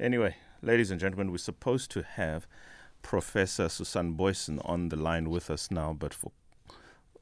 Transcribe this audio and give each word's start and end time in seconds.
Anyway, 0.00 0.34
ladies 0.62 0.90
and 0.90 0.98
gentlemen, 0.98 1.30
we're 1.30 1.36
supposed 1.36 1.90
to 1.90 2.02
have 2.02 2.46
Professor 3.02 3.68
Susan 3.68 4.14
Boyson 4.14 4.58
on 4.60 4.88
the 4.88 4.96
line 4.96 5.28
with 5.28 5.50
us 5.50 5.70
now, 5.70 5.92
but 5.92 6.14
for 6.14 6.32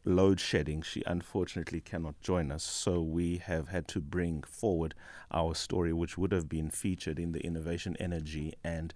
load 0.05 0.39
shedding, 0.39 0.81
she 0.83 1.03
unfortunately 1.05 1.81
cannot 1.81 2.21
join 2.21 2.53
us. 2.53 2.63
So 2.63 3.01
we 3.01 3.39
have 3.39 3.67
had 3.67 3.89
to 3.89 4.01
bring 4.01 4.45
forward 4.45 4.95
our 5.33 5.57
story, 5.57 5.93
which 5.93 6.17
would 6.17 6.31
have 6.31 6.49
been 6.49 6.71
featured 6.71 7.19
in 7.19 7.33
the 7.33 7.45
Innovation 7.45 7.97
Energy 7.99 8.55
and 8.63 8.95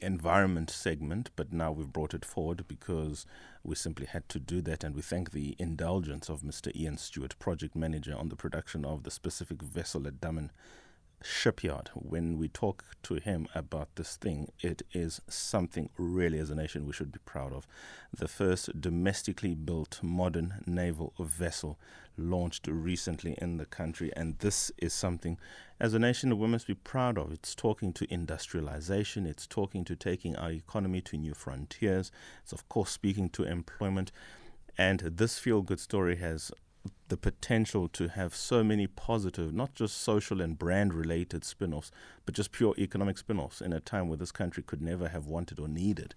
environment 0.00 0.70
segment, 0.70 1.28
but 1.36 1.52
now 1.52 1.70
we've 1.70 1.92
brought 1.92 2.14
it 2.14 2.24
forward 2.24 2.66
because 2.66 3.26
we 3.62 3.74
simply 3.74 4.06
had 4.06 4.26
to 4.30 4.38
do 4.38 4.62
that. 4.62 4.82
And 4.82 4.94
we 4.94 5.02
thank 5.02 5.32
the 5.32 5.54
indulgence 5.58 6.30
of 6.30 6.40
Mr. 6.40 6.74
Ian 6.74 6.96
Stewart, 6.96 7.38
project 7.38 7.76
manager 7.76 8.16
on 8.16 8.30
the 8.30 8.36
production 8.36 8.86
of 8.86 9.02
the 9.02 9.10
specific 9.10 9.60
vessel 9.60 10.06
at 10.06 10.18
Damen 10.18 10.48
shipyard. 11.22 11.90
When 11.94 12.38
we 12.38 12.48
talk 12.48 12.84
to 13.04 13.14
him 13.16 13.48
about 13.54 13.96
this 13.96 14.16
thing, 14.16 14.50
it 14.60 14.82
is 14.92 15.20
something 15.28 15.90
really 15.96 16.38
as 16.38 16.50
a 16.50 16.54
nation 16.54 16.86
we 16.86 16.92
should 16.92 17.12
be 17.12 17.18
proud 17.24 17.52
of. 17.52 17.66
The 18.16 18.28
first 18.28 18.80
domestically 18.80 19.54
built 19.54 20.00
modern 20.02 20.62
naval 20.66 21.12
vessel 21.18 21.78
launched 22.16 22.66
recently 22.66 23.36
in 23.40 23.56
the 23.56 23.66
country, 23.66 24.12
and 24.16 24.38
this 24.38 24.72
is 24.78 24.92
something 24.92 25.38
as 25.80 25.94
a 25.94 25.98
nation 25.98 26.36
we 26.38 26.48
must 26.48 26.66
be 26.66 26.74
proud 26.74 27.16
of. 27.16 27.32
It's 27.32 27.54
talking 27.54 27.92
to 27.94 28.12
industrialization, 28.12 29.26
it's 29.26 29.46
talking 29.46 29.84
to 29.84 29.96
taking 29.96 30.36
our 30.36 30.50
economy 30.50 31.00
to 31.02 31.16
new 31.16 31.34
frontiers, 31.34 32.10
it's 32.42 32.52
of 32.52 32.68
course 32.68 32.90
speaking 32.90 33.28
to 33.30 33.44
employment. 33.44 34.12
And 34.76 35.00
this 35.00 35.38
feel 35.38 35.62
good 35.62 35.80
story 35.80 36.16
has 36.16 36.52
the 37.08 37.16
potential 37.16 37.88
to 37.88 38.08
have 38.08 38.34
so 38.34 38.62
many 38.62 38.86
positive, 38.86 39.52
not 39.52 39.74
just 39.74 40.00
social 40.00 40.40
and 40.40 40.58
brand 40.58 40.94
related 40.94 41.44
spin 41.44 41.72
offs, 41.72 41.90
but 42.26 42.34
just 42.34 42.52
pure 42.52 42.74
economic 42.78 43.18
spin 43.18 43.38
offs 43.38 43.60
in 43.60 43.72
a 43.72 43.80
time 43.80 44.08
where 44.08 44.16
this 44.16 44.32
country 44.32 44.62
could 44.62 44.82
never 44.82 45.08
have 45.08 45.26
wanted 45.26 45.58
or 45.58 45.68
needed 45.68 46.14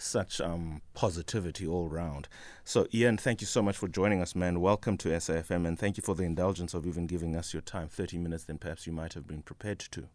such 0.00 0.40
um, 0.40 0.80
positivity 0.94 1.66
all 1.66 1.88
round. 1.88 2.28
So, 2.64 2.86
Ian, 2.92 3.18
thank 3.18 3.40
you 3.40 3.46
so 3.46 3.62
much 3.62 3.76
for 3.76 3.88
joining 3.88 4.20
us, 4.20 4.34
man. 4.34 4.60
Welcome 4.60 4.96
to 4.98 5.10
SAFM, 5.10 5.66
and 5.66 5.78
thank 5.78 5.96
you 5.96 6.02
for 6.02 6.14
the 6.14 6.24
indulgence 6.24 6.74
of 6.74 6.86
even 6.86 7.06
giving 7.06 7.36
us 7.36 7.52
your 7.52 7.62
time 7.62 7.88
30 7.88 8.18
minutes 8.18 8.44
than 8.44 8.58
perhaps 8.58 8.86
you 8.86 8.92
might 8.92 9.12
have 9.14 9.26
been 9.26 9.42
prepared 9.42 9.78
to. 9.78 10.08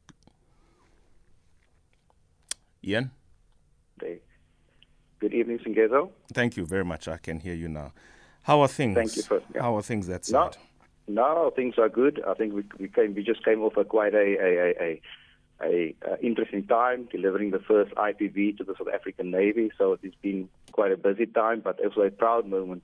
Ian? 2.83 3.11
Good 5.19 5.33
evening, 5.33 5.59
Singezo. 5.59 6.11
Thank 6.33 6.57
you 6.57 6.65
very 6.65 6.85
much. 6.85 7.07
I 7.07 7.17
can 7.17 7.39
hear 7.39 7.53
you 7.55 7.69
now. 7.69 7.93
How 8.45 8.61
are 8.61 8.67
things? 8.67 8.95
Thank 8.95 9.15
you 9.15 9.23
for 9.23 9.41
yeah. 9.55 9.61
How 9.63 9.75
are 9.75 9.81
things 9.81 10.05
that 10.05 10.23
side? 10.23 10.55
No, 11.07 11.23
no, 11.23 11.49
things 11.55 11.79
are 11.79 11.89
good. 11.89 12.21
I 12.27 12.35
think 12.35 12.53
we 12.53 12.63
we 12.79 12.87
came 12.87 13.15
we 13.15 13.23
just 13.23 13.43
came 13.43 13.63
off 13.63 13.75
a 13.75 13.83
quite 13.83 14.13
a 14.13 14.17
a, 14.17 14.49
a, 14.81 15.01
a, 15.63 15.95
a 16.11 16.19
interesting 16.21 16.67
time 16.67 17.09
delivering 17.11 17.49
the 17.49 17.59
first 17.59 17.95
IPV 17.95 18.57
to 18.57 18.63
the 18.63 18.75
South 18.77 18.93
African 18.93 19.31
Navy. 19.31 19.71
So 19.79 19.97
it's 20.03 20.15
been 20.21 20.47
quite 20.73 20.91
a 20.91 20.97
busy 20.97 21.25
time, 21.25 21.61
but 21.61 21.83
also 21.83 22.01
a 22.01 22.11
proud 22.11 22.47
moment. 22.47 22.83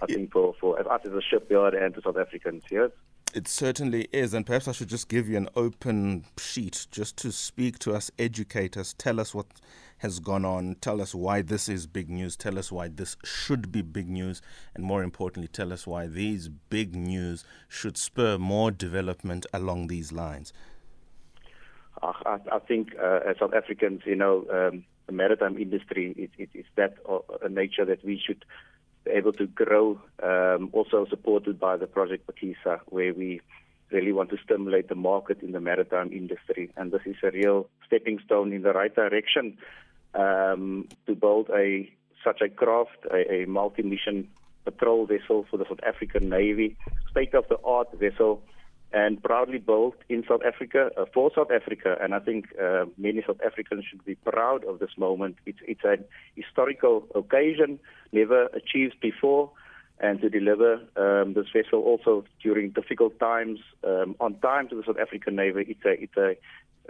I 0.00 0.06
think 0.06 0.32
for 0.32 0.54
for 0.58 0.80
us 0.80 1.00
as 1.04 1.12
a 1.12 1.20
shipyard 1.20 1.74
and 1.74 1.94
to 1.94 2.00
South 2.00 2.16
Africans. 2.16 2.62
Yes. 2.70 2.90
It 3.36 3.48
certainly 3.48 4.08
is, 4.14 4.32
and 4.32 4.46
perhaps 4.46 4.66
I 4.66 4.72
should 4.72 4.88
just 4.88 5.10
give 5.10 5.28
you 5.28 5.36
an 5.36 5.50
open 5.54 6.24
sheet 6.38 6.86
just 6.90 7.18
to 7.18 7.30
speak 7.30 7.78
to 7.80 7.92
us, 7.92 8.10
educate 8.18 8.78
us, 8.78 8.94
tell 8.96 9.20
us 9.20 9.34
what 9.34 9.46
has 9.98 10.20
gone 10.20 10.46
on. 10.46 10.76
Tell 10.80 11.02
us 11.02 11.14
why 11.14 11.42
this 11.42 11.68
is 11.68 11.86
big 11.86 12.08
news. 12.08 12.34
Tell 12.34 12.58
us 12.58 12.72
why 12.72 12.88
this 12.88 13.18
should 13.24 13.70
be 13.70 13.82
big 13.82 14.08
news. 14.08 14.40
And 14.74 14.84
more 14.84 15.02
importantly, 15.02 15.48
tell 15.48 15.70
us 15.70 15.86
why 15.86 16.06
these 16.06 16.48
big 16.48 16.96
news 16.96 17.44
should 17.68 17.98
spur 17.98 18.38
more 18.38 18.70
development 18.70 19.44
along 19.52 19.88
these 19.88 20.12
lines. 20.12 20.54
I, 22.02 22.38
I 22.50 22.58
think 22.60 22.94
uh, 22.98 23.20
as 23.28 23.36
South 23.38 23.52
Africans, 23.52 24.00
you 24.06 24.16
know, 24.16 24.46
um, 24.50 24.84
the 25.04 25.12
maritime 25.12 25.58
industry 25.58 26.14
is 26.16 26.30
it, 26.38 26.48
it, 26.54 26.64
that 26.76 26.96
a 27.42 27.50
nature 27.50 27.84
that 27.84 28.02
we 28.02 28.18
should 28.18 28.46
able 29.08 29.32
to 29.34 29.46
grow, 29.46 30.00
um, 30.22 30.70
also 30.72 31.06
supported 31.08 31.58
by 31.58 31.76
the 31.76 31.86
Project 31.86 32.26
Phakisa, 32.26 32.80
where 32.86 33.12
we 33.14 33.40
really 33.90 34.12
want 34.12 34.30
to 34.30 34.36
stimulate 34.44 34.88
the 34.88 34.94
market 34.94 35.42
in 35.42 35.52
the 35.52 35.60
maritime 35.60 36.12
industry. 36.12 36.70
And 36.76 36.92
this 36.92 37.02
is 37.06 37.16
a 37.22 37.30
real 37.30 37.68
stepping 37.86 38.18
stone 38.24 38.52
in 38.52 38.62
the 38.62 38.72
right 38.72 38.94
direction 38.94 39.58
um, 40.14 40.88
to 41.06 41.14
build 41.14 41.50
a 41.50 41.90
such 42.24 42.40
a 42.40 42.48
craft, 42.48 42.98
a, 43.12 43.42
a 43.42 43.46
multi-mission 43.46 44.28
patrol 44.64 45.06
vessel 45.06 45.46
for 45.48 45.58
the 45.58 45.64
South 45.68 45.78
African 45.86 46.28
Navy, 46.28 46.76
state-of-the-art 47.12 47.96
vessel, 47.98 48.42
and 48.92 49.22
proudly 49.22 49.58
built 49.58 49.96
in 50.08 50.24
South 50.28 50.42
Africa 50.46 50.90
uh, 50.96 51.04
for 51.12 51.30
South 51.34 51.50
Africa. 51.50 51.96
And 52.00 52.14
I 52.14 52.20
think 52.20 52.46
uh, 52.60 52.86
many 52.96 53.22
South 53.26 53.40
Africans 53.44 53.84
should 53.88 54.04
be 54.04 54.14
proud 54.14 54.64
of 54.64 54.78
this 54.78 54.90
moment. 54.96 55.36
It's 55.44 55.58
it's 55.66 55.84
an 55.84 56.04
historical 56.34 57.06
occasion, 57.14 57.78
never 58.12 58.46
achieved 58.46 59.00
before. 59.00 59.50
And 59.98 60.20
to 60.20 60.28
deliver 60.28 60.74
um, 60.96 61.32
this 61.32 61.46
vessel 61.54 61.80
also 61.80 62.24
during 62.42 62.70
difficult 62.70 63.18
times 63.18 63.60
um, 63.82 64.14
on 64.20 64.38
time 64.40 64.68
to 64.68 64.76
the 64.76 64.82
South 64.86 64.98
African 64.98 65.36
Navy, 65.36 65.64
it's 65.68 65.84
a 65.86 66.02
it's 66.02 66.16
a 66.16 66.30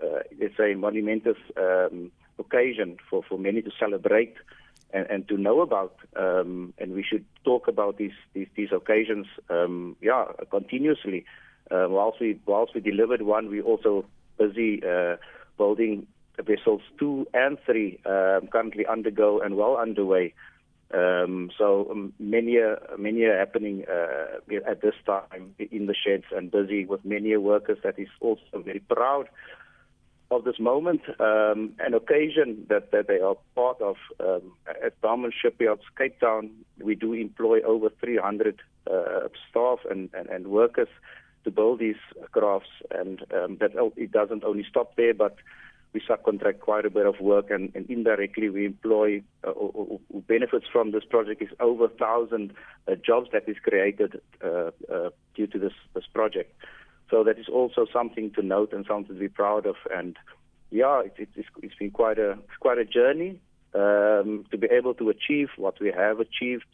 uh, 0.03 0.23
it's 0.31 0.59
a 0.59 0.75
monumentous 0.75 1.39
um, 1.57 2.11
occasion 2.39 2.97
for, 3.09 3.23
for 3.23 3.39
many 3.39 3.63
to 3.63 3.71
celebrate 3.79 4.35
and, 4.93 5.07
and 5.09 5.29
to 5.29 5.37
know 5.37 5.61
about. 5.61 5.97
Um, 6.17 6.75
and 6.79 6.93
we 6.93 7.03
should 7.03 7.25
talk 7.45 7.69
about 7.69 7.97
these 7.97 8.13
these, 8.35 8.49
these 8.57 8.73
occasions, 8.73 9.27
um, 9.51 9.97
yeah, 10.01 10.25
continuously. 10.51 11.25
Uh, 11.71 11.87
whilst 11.89 12.21
we 12.21 12.39
whilst 12.47 12.75
we 12.75 12.81
delivered 12.81 13.23
one, 13.23 13.49
we 13.49 13.61
also 13.61 14.05
busy 14.39 14.83
uh, 14.87 15.17
building 15.59 16.07
vessels 16.39 16.83
two 16.99 17.27
and 17.33 17.59
three, 17.65 17.99
um, 18.05 18.49
currently 18.49 18.87
undergo 18.87 19.41
and 19.41 19.57
well 19.57 19.77
underway. 19.77 20.35
Um, 20.95 21.51
so 21.59 21.89
um, 21.91 22.13
many 22.21 22.59
uh, 22.61 22.77
many 22.97 23.25
are 23.25 23.39
happening 23.39 23.85
uh, 23.91 24.55
at 24.71 24.83
this 24.83 24.95
time 25.05 25.55
in 25.59 25.87
the 25.87 25.95
sheds 25.95 26.27
and 26.31 26.51
busy 26.51 26.85
with 26.85 27.05
many 27.05 27.37
workers 27.37 27.79
that 27.83 27.99
is 27.99 28.09
also 28.21 28.63
very 28.65 28.79
proud 28.81 29.29
of 30.31 30.45
this 30.45 30.59
moment, 30.59 31.03
um, 31.21 31.73
an 31.79 31.95
occasion 31.95 32.67
that, 32.69 32.91
that 32.91 33.07
they 33.07 33.21
are 33.21 33.37
part 33.55 33.81
of. 33.81 33.97
Um, 34.19 34.53
at 34.85 35.01
Damen 35.01 35.31
Shipyards, 35.33 35.83
Cape 35.97 36.19
Town, 36.21 36.51
we 36.83 36.95
do 36.95 37.13
employ 37.13 37.61
over 37.63 37.91
300 38.01 38.61
uh, 38.91 39.29
staff 39.49 39.79
and, 39.89 40.11
and, 40.15 40.29
and, 40.29 40.49
workers 40.49 40.89
to 41.47 41.51
build 41.59 41.79
these 41.79 42.03
crafts, 42.37 42.75
and 42.91 43.15
um, 43.39 43.57
that 43.61 43.73
it 43.97 44.11
doesn't 44.21 44.45
only 44.45 44.65
stop 44.69 44.89
there, 44.97 45.15
but 45.15 45.35
we 45.93 46.01
subcontract 46.11 46.61
quite 46.61 46.85
a 46.85 46.91
bit 46.91 47.07
of 47.07 47.17
work, 47.21 47.47
and, 47.51 47.65
and 47.75 47.85
indirectly 47.89 48.49
we 48.51 48.67
employ 48.67 49.23
uh, 49.47 49.51
or, 49.51 49.71
or 50.13 50.21
benefits 50.35 50.67
from 50.75 50.91
this 50.91 51.07
project 51.15 51.41
is 51.41 51.49
over 51.69 51.89
thousand 51.89 52.53
uh, 52.87 52.97
jobs 53.09 53.29
that 53.33 53.49
is 53.49 53.57
created 53.69 54.21
uh, 54.45 54.71
uh, 54.95 55.09
due 55.37 55.47
to 55.47 55.59
this 55.59 55.77
this 55.95 56.05
project. 56.13 56.51
So 57.11 57.25
that 57.25 57.39
is 57.39 57.49
also 57.49 57.87
something 57.99 58.33
to 58.37 58.43
note 58.43 58.73
and 58.75 58.85
something 58.85 59.15
to 59.15 59.21
be 59.21 59.29
proud 59.43 59.65
of. 59.73 59.77
And 59.99 60.17
yeah, 60.71 61.01
it, 61.01 61.15
it, 61.17 61.29
it's, 61.37 61.49
it's 61.63 61.79
been 61.83 61.93
quite 61.93 62.19
a 62.19 62.33
it's 62.33 62.61
quite 62.67 62.79
a 62.79 62.85
journey 62.85 63.41
um, 63.83 64.45
to 64.51 64.59
be 64.59 64.69
able 64.79 64.95
to 64.95 65.09
achieve 65.17 65.49
what 65.57 65.81
we 65.81 65.91
have 65.93 66.19
achieved 66.21 66.69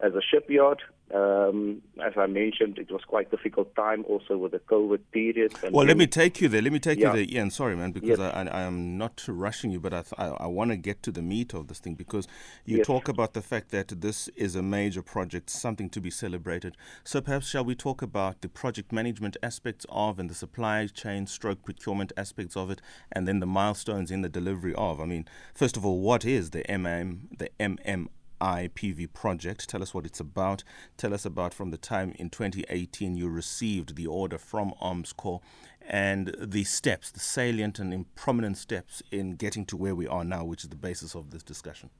as 0.00 0.12
a 0.14 0.22
shipyard. 0.30 0.80
Um, 1.12 1.82
as 2.02 2.14
I 2.16 2.26
mentioned, 2.26 2.78
it 2.78 2.90
was 2.90 3.02
quite 3.06 3.30
difficult 3.30 3.74
time 3.76 4.04
also 4.08 4.38
with 4.38 4.52
the 4.52 4.58
COVID 4.58 5.00
period. 5.12 5.52
well, 5.70 5.84
let 5.84 5.98
me 5.98 6.06
take 6.06 6.40
you 6.40 6.48
there. 6.48 6.62
Let 6.62 6.72
me 6.72 6.78
take 6.78 6.98
yeah. 6.98 7.14
you 7.14 7.26
there, 7.26 7.36
Ian. 7.36 7.50
Sorry, 7.50 7.76
man, 7.76 7.92
because 7.92 8.18
yes. 8.18 8.34
I, 8.34 8.44
I, 8.46 8.62
am 8.62 8.96
not 8.96 9.22
rushing 9.28 9.70
you, 9.70 9.78
but 9.78 9.92
I, 9.92 10.02
I, 10.16 10.26
I 10.28 10.46
want 10.46 10.70
to 10.70 10.76
get 10.76 11.02
to 11.02 11.12
the 11.12 11.20
meat 11.20 11.52
of 11.52 11.68
this 11.68 11.78
thing 11.78 11.94
because 11.94 12.26
you 12.64 12.78
yes. 12.78 12.86
talk 12.86 13.08
about 13.08 13.34
the 13.34 13.42
fact 13.42 13.70
that 13.70 13.88
this 14.00 14.28
is 14.34 14.56
a 14.56 14.62
major 14.62 15.02
project, 15.02 15.50
something 15.50 15.90
to 15.90 16.00
be 16.00 16.10
celebrated. 16.10 16.74
So 17.04 17.20
perhaps 17.20 17.48
shall 17.48 17.64
we 17.64 17.74
talk 17.74 18.00
about 18.00 18.40
the 18.40 18.48
project 18.48 18.90
management 18.90 19.36
aspects 19.42 19.84
of 19.90 20.18
and 20.18 20.30
the 20.30 20.34
supply 20.34 20.86
chain 20.86 21.26
stroke 21.26 21.64
procurement 21.64 22.12
aspects 22.16 22.56
of 22.56 22.70
it, 22.70 22.80
and 23.12 23.28
then 23.28 23.40
the 23.40 23.46
milestones 23.46 24.10
in 24.10 24.22
the 24.22 24.30
delivery 24.30 24.74
of? 24.74 25.00
I 25.00 25.04
mean, 25.04 25.26
first 25.54 25.76
of 25.76 25.84
all, 25.84 26.00
what 26.00 26.24
is 26.24 26.50
the 26.50 26.62
MM, 26.62 27.38
the 27.38 27.50
MM 27.60 28.08
IPV 28.44 29.12
project. 29.12 29.68
Tell 29.68 29.82
us 29.82 29.94
what 29.94 30.04
it's 30.04 30.20
about. 30.20 30.62
Tell 30.96 31.14
us 31.14 31.24
about 31.24 31.54
from 31.54 31.70
the 31.70 31.78
time 31.78 32.12
in 32.18 32.28
2018 32.28 33.16
you 33.16 33.28
received 33.28 33.96
the 33.96 34.06
order 34.06 34.38
from 34.38 34.74
Armscor 34.82 35.40
and 35.86 36.34
the 36.38 36.64
steps, 36.64 37.10
the 37.10 37.20
salient 37.20 37.78
and 37.78 38.14
prominent 38.14 38.58
steps 38.58 39.02
in 39.10 39.36
getting 39.36 39.64
to 39.66 39.76
where 39.76 39.94
we 39.94 40.06
are 40.06 40.24
now, 40.24 40.44
which 40.44 40.62
is 40.64 40.70
the 40.70 40.76
basis 40.76 41.14
of 41.14 41.30
this 41.30 41.42
discussion. 41.42 41.90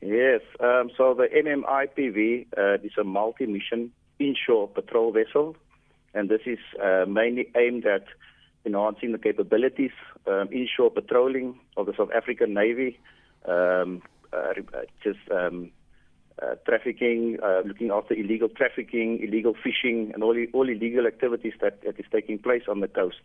Yes, 0.00 0.40
um, 0.60 0.90
so 0.96 1.14
the 1.14 1.26
MMIPV 1.26 2.46
uh, 2.56 2.84
is 2.84 2.92
a 2.98 3.04
multi-mission 3.04 3.90
inshore 4.18 4.68
patrol 4.68 5.12
vessel, 5.12 5.56
and 6.14 6.28
this 6.28 6.42
is 6.46 6.58
uh, 6.82 7.04
mainly 7.06 7.50
aimed 7.56 7.84
at 7.84 8.04
enhancing 8.64 9.12
the 9.12 9.18
capabilities 9.18 9.90
um, 10.26 10.48
inshore 10.52 10.90
patrolling 10.90 11.58
of 11.76 11.86
the 11.86 11.94
South 11.96 12.10
African 12.14 12.54
Navy, 12.54 12.98
um, 13.46 14.02
just 15.02 15.18
um, 15.30 15.70
uh, 16.42 16.54
trafficking, 16.66 17.38
uh, 17.42 17.62
looking 17.64 17.90
after 17.90 18.14
illegal 18.14 18.48
trafficking, 18.48 19.20
illegal 19.22 19.54
fishing, 19.54 20.12
and 20.14 20.22
all, 20.22 20.36
all 20.52 20.68
illegal 20.68 21.06
activities 21.06 21.54
that, 21.60 21.82
that 21.82 21.98
is 21.98 22.06
taking 22.12 22.38
place 22.38 22.62
on 22.68 22.80
the 22.80 22.88
coast. 22.88 23.20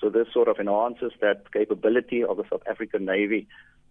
So 0.00 0.08
this 0.10 0.28
sort 0.32 0.48
of 0.48 0.58
enhances 0.58 1.12
that 1.20 1.52
capability 1.52 2.22
of 2.22 2.36
the 2.36 2.44
South 2.50 2.62
African 2.68 3.04
Navy. 3.04 3.48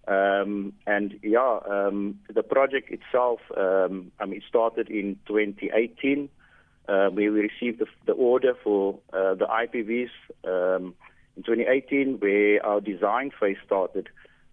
Um, 0.07 0.73
and 0.85 1.19
yeah, 1.21 1.59
um, 1.69 2.19
the 2.33 2.43
project 2.43 2.91
itself, 2.91 3.39
um, 3.57 4.11
I 4.19 4.25
mean, 4.25 4.37
it 4.37 4.43
started 4.47 4.89
in 4.89 5.17
2018, 5.27 6.29
uh, 6.87 7.09
we 7.13 7.27
received 7.27 7.79
the, 7.79 7.87
the 8.05 8.13
order 8.13 8.53
for 8.63 8.99
uh, 9.11 9.35
the 9.35 9.45
IPVs 9.45 10.09
um, 10.45 10.93
in 11.35 11.43
2018, 11.43 12.19
where 12.19 12.65
our 12.65 12.79
design 12.79 13.31
phase 13.37 13.57
started. 13.65 14.07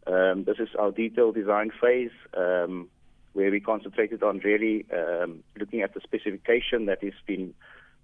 Um, 0.06 0.44
this 0.44 0.58
is 0.58 0.68
our 0.78 0.90
detailed 0.90 1.34
design 1.34 1.70
phase, 1.80 2.10
um, 2.36 2.88
where 3.32 3.50
we 3.50 3.60
concentrated 3.60 4.22
on 4.22 4.38
really 4.38 4.86
um, 4.92 5.42
looking 5.58 5.82
at 5.82 5.94
the 5.94 6.00
specification 6.00 6.86
that 6.86 7.02
has 7.02 7.14
been 7.26 7.54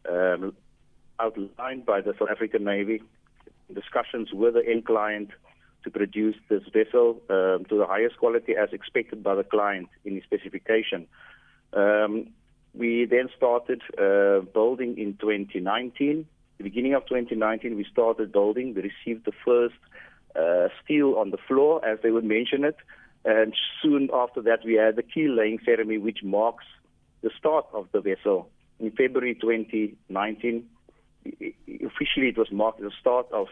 um, 0.09 0.55
outlined 1.19 1.85
by 1.85 2.01
the 2.01 2.15
South 2.19 2.31
African 2.31 2.65
Navy, 2.65 3.03
discussions 3.73 4.33
with 4.33 4.55
the 4.55 4.67
end 4.67 4.87
client 4.87 5.31
to 5.85 5.91
produce 5.91 6.37
this 6.49 6.63
vessel 6.73 7.21
um, 7.31 7.65
to 7.69 7.79
the 7.79 7.87
highest 7.87 8.19
quality 8.19 8.55
as 8.57 8.71
expected 8.73 9.23
by 9.23 9.35
the 9.35 9.45
client 9.45 9.89
in 10.05 10.15
the 10.15 10.23
specification. 10.23 11.07
Um, 11.73 12.29
we 12.75 13.05
then 13.05 13.29
started 13.37 13.83
uh, 13.99 14.41
building 14.53 14.99
in 14.99 15.17
2019. 15.21 16.27
The 16.59 16.65
beginning 16.65 16.95
of 16.95 17.07
2019, 17.07 17.77
we 17.77 17.87
started 17.91 18.33
building. 18.33 18.75
We 18.75 18.83
received 18.83 19.25
the 19.25 19.33
first 19.45 19.75
uh, 20.37 20.69
steel 20.83 21.15
on 21.17 21.31
the 21.31 21.39
floor, 21.49 21.85
as 21.85 21.99
they 22.03 22.11
would 22.11 22.25
mention 22.25 22.65
it. 22.65 22.77
And 23.25 23.55
soon 23.83 24.09
after 24.13 24.41
that, 24.43 24.61
we 24.65 24.75
had 24.75 24.97
the 24.97 25.03
keel 25.03 25.35
laying 25.35 25.59
ceremony, 25.65 25.99
which 25.99 26.23
marks 26.23 26.65
the 27.23 27.31
start 27.39 27.67
of 27.73 27.89
the 27.93 28.01
vessel. 28.01 28.49
In 28.79 28.91
February 28.93 29.35
2019, 29.35 30.67
officially 31.27 32.29
it 32.29 32.39
was 32.39 32.51
marked 32.51 32.81
the 32.81 32.91
start 32.99 33.27
of 33.33 33.49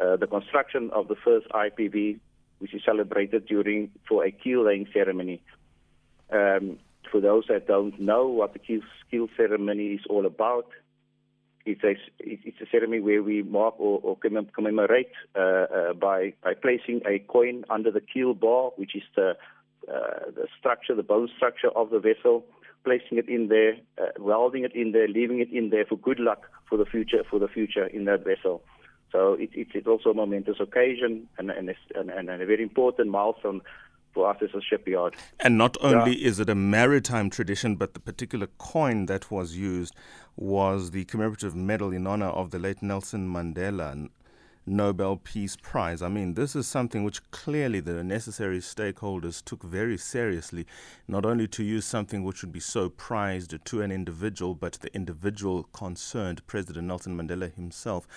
uh, 0.00 0.16
the 0.16 0.26
construction 0.26 0.90
of 0.92 1.08
the 1.08 1.16
first 1.16 1.48
IPV, 1.48 2.18
which 2.58 2.74
is 2.74 2.82
celebrated 2.84 3.46
during 3.46 3.90
for 4.06 4.24
a 4.24 4.30
keel 4.30 4.64
laying 4.64 4.86
ceremony. 4.92 5.40
Um, 6.30 6.78
for 7.10 7.20
those 7.20 7.44
that 7.48 7.66
don't 7.66 7.98
know 7.98 8.26
what 8.26 8.52
the 8.52 8.58
keel, 8.58 8.80
keel 9.10 9.28
ceremony 9.36 9.94
is 9.94 10.00
all 10.10 10.26
about, 10.26 10.68
it's 11.66 11.82
a 11.82 11.96
it's 12.20 12.60
a 12.60 12.66
ceremony 12.70 13.00
where 13.00 13.22
we 13.22 13.42
mark 13.42 13.74
or, 13.78 14.00
or 14.02 14.16
commemorate 14.16 15.10
uh, 15.34 15.40
uh, 15.40 15.92
by 15.92 16.32
by 16.42 16.54
placing 16.54 17.02
a 17.06 17.18
coin 17.18 17.64
under 17.68 17.90
the 17.90 18.00
keel 18.00 18.34
bar, 18.34 18.70
which 18.76 18.94
is 18.94 19.02
the 19.16 19.36
uh, 19.92 20.30
the 20.34 20.46
structure, 20.58 20.94
the 20.94 21.02
bone 21.02 21.28
structure 21.36 21.70
of 21.76 21.90
the 21.90 21.98
vessel, 21.98 22.44
placing 22.84 23.18
it 23.18 23.28
in 23.28 23.48
there, 23.48 23.74
uh, 24.00 24.10
welding 24.18 24.64
it 24.64 24.74
in 24.74 24.92
there, 24.92 25.08
leaving 25.08 25.40
it 25.40 25.52
in 25.52 25.70
there 25.70 25.84
for 25.84 25.96
good 25.96 26.20
luck 26.20 26.42
for 26.68 26.78
the 26.78 26.86
future 26.86 27.22
for 27.28 27.38
the 27.38 27.48
future 27.48 27.86
in 27.86 28.04
that 28.04 28.24
vessel. 28.24 28.62
So 29.12 29.34
it, 29.34 29.50
it, 29.54 29.68
it's 29.74 29.86
also 29.86 30.10
a 30.10 30.14
momentous 30.14 30.56
occasion 30.60 31.28
and, 31.38 31.50
and, 31.50 31.72
and, 31.94 32.10
and 32.10 32.28
a 32.28 32.46
very 32.46 32.62
important 32.62 33.08
milestone 33.10 33.60
for 34.16 34.30
us 34.30 34.38
as 34.40 34.48
a 34.54 34.62
shipyard. 34.62 35.14
And 35.38 35.58
not 35.58 35.76
only 35.82 36.18
yeah. 36.18 36.28
is 36.28 36.40
it 36.40 36.48
a 36.48 36.54
maritime 36.54 37.28
tradition, 37.28 37.76
but 37.76 37.92
the 37.92 38.00
particular 38.00 38.48
coin 38.56 39.06
that 39.06 39.30
was 39.30 39.56
used 39.56 39.94
was 40.36 40.90
the 40.92 41.04
commemorative 41.04 41.54
medal 41.54 41.92
in 41.92 42.06
honor 42.06 42.30
of 42.30 42.50
the 42.50 42.58
late 42.58 42.82
Nelson 42.82 43.28
Mandela 43.28 44.08
Nobel 44.64 45.18
Peace 45.18 45.54
Prize. 45.54 46.00
I 46.00 46.08
mean, 46.08 46.32
this 46.32 46.56
is 46.56 46.66
something 46.66 47.04
which 47.04 47.30
clearly 47.30 47.80
the 47.80 48.02
necessary 48.02 48.58
stakeholders 48.58 49.44
took 49.44 49.62
very 49.62 49.98
seriously, 49.98 50.66
not 51.06 51.26
only 51.26 51.46
to 51.48 51.62
use 51.62 51.84
something 51.84 52.24
which 52.24 52.42
would 52.42 52.52
be 52.52 52.60
so 52.60 52.88
prized 52.88 53.54
to 53.66 53.82
an 53.82 53.92
individual, 53.92 54.54
but 54.54 54.78
the 54.80 54.92
individual 54.94 55.64
concerned, 55.74 56.44
President 56.46 56.86
Nelson 56.86 57.16
Mandela 57.16 57.54
himself. 57.54 58.08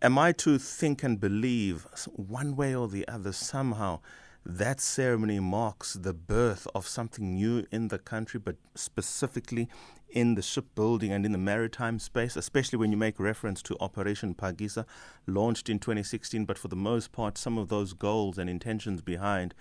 Am 0.00 0.16
I 0.16 0.30
to 0.32 0.58
think 0.58 1.02
and 1.02 1.20
believe 1.20 1.86
one 2.14 2.54
way 2.54 2.74
or 2.74 2.86
the 2.86 3.06
other 3.08 3.32
somehow 3.32 4.00
that 4.46 4.80
ceremony 4.80 5.40
marks 5.40 5.94
the 5.94 6.12
birth 6.12 6.66
of 6.74 6.86
something 6.86 7.34
new 7.34 7.66
in 7.70 7.88
the 7.88 7.98
country, 7.98 8.38
but 8.38 8.56
specifically 8.74 9.68
in 10.10 10.34
the 10.34 10.42
shipbuilding 10.42 11.12
and 11.12 11.24
in 11.24 11.32
the 11.32 11.38
maritime 11.38 11.98
space, 11.98 12.36
especially 12.36 12.78
when 12.78 12.90
you 12.90 12.96
make 12.96 13.18
reference 13.18 13.62
to 13.62 13.76
Operation 13.80 14.34
Phakisa, 14.34 14.84
launched 15.26 15.68
in 15.68 15.78
2016, 15.78 16.44
but 16.44 16.58
for 16.58 16.68
the 16.68 16.76
most 16.76 17.10
part, 17.10 17.38
some 17.38 17.58
of 17.58 17.68
those 17.68 17.94
goals 17.94 18.38
and 18.38 18.50
intentions 18.50 19.00
behind 19.00 19.54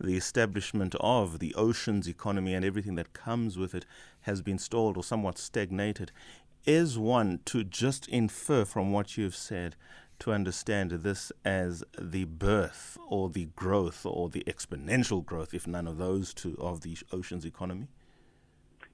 the 0.00 0.16
establishment 0.16 0.94
of 0.98 1.38
the 1.38 1.54
oceans 1.54 2.08
economy 2.08 2.52
and 2.52 2.64
everything 2.64 2.96
that 2.96 3.12
comes 3.12 3.56
with 3.56 3.74
it 3.74 3.86
has 4.22 4.42
been 4.42 4.58
stalled 4.58 4.96
or 4.96 5.04
somewhat 5.04 5.38
stagnated 5.38 6.10
is 6.66 6.98
one 6.98 7.38
to 7.44 7.62
just 7.62 8.08
infer 8.08 8.64
from 8.64 8.90
what 8.90 9.16
you've 9.16 9.36
said 9.36 9.76
to 10.20 10.32
understand 10.32 10.90
this 10.90 11.32
as 11.44 11.84
the 11.98 12.24
birth 12.24 12.98
or 13.08 13.28
the 13.28 13.46
growth 13.56 14.06
or 14.06 14.28
the 14.28 14.44
exponential 14.46 15.24
growth, 15.24 15.52
if 15.52 15.66
none 15.66 15.86
of 15.86 15.98
those 15.98 16.32
two, 16.32 16.56
of 16.60 16.82
the 16.82 16.96
ocean's 17.12 17.44
economy? 17.44 17.88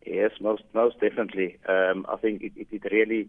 Yes, 0.06 0.32
most 0.40 0.62
most 0.72 0.98
definitely. 1.00 1.58
Um, 1.68 2.06
I 2.08 2.16
think 2.16 2.42
it, 2.42 2.52
it, 2.56 2.68
it, 2.70 2.84
really 2.90 3.28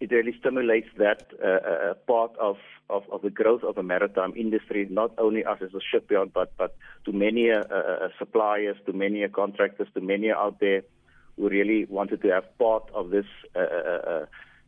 it 0.00 0.10
really 0.10 0.34
stimulates 0.40 0.88
that 0.98 1.30
uh, 1.42 1.46
uh, 1.46 1.94
part 2.06 2.36
of, 2.38 2.56
of, 2.88 3.04
of, 3.10 3.22
the 3.22 3.30
growth 3.30 3.62
of 3.62 3.74
the 3.74 3.82
maritime 3.82 4.32
industry, 4.36 4.86
not 4.90 5.12
only 5.18 5.44
us 5.44 5.58
as 5.60 5.74
a 5.74 5.80
shipyard, 5.80 6.32
but 6.32 6.52
but 6.56 6.76
to 7.04 7.12
many 7.12 7.50
uh, 7.50 7.60
uh 7.60 8.08
suppliers, 8.18 8.76
to 8.86 8.92
many 8.92 9.26
contractors, 9.28 9.88
to 9.94 10.00
many 10.00 10.30
out 10.30 10.58
there 10.58 10.82
who 11.36 11.48
really 11.48 11.84
wanted 11.86 12.22
to 12.22 12.28
have 12.28 12.58
part 12.58 12.90
of 12.94 13.10
this 13.10 13.26
uh, 13.54 13.58
uh, 13.58 14.00
uh, 14.10 14.26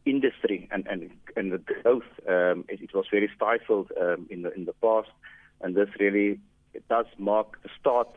industry 0.09 0.69
and, 0.71 0.87
and, 0.87 1.11
and 1.37 1.53
the 1.53 1.59
growth. 1.59 2.03
Um, 2.29 2.65
it, 2.69 2.81
it, 2.81 2.95
was 2.95 3.07
very 3.11 3.31
stifled 3.37 3.91
um, 4.01 4.27
in, 4.31 4.43
the, 4.43 4.53
in 4.55 4.65
the 4.65 4.73
past, 4.75 5.11
and 5.61 5.75
this 5.75 5.89
really 5.99 6.41
does 6.89 7.07
mark 7.19 7.63
the 7.63 7.69
start 7.81 8.09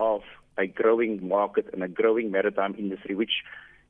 of 0.00 0.22
a 0.58 0.66
growing 0.66 1.26
market 1.26 1.66
and 1.72 1.82
a 1.82 1.88
growing 1.88 2.30
maritime 2.30 2.74
industry, 2.78 3.14
which 3.14 3.42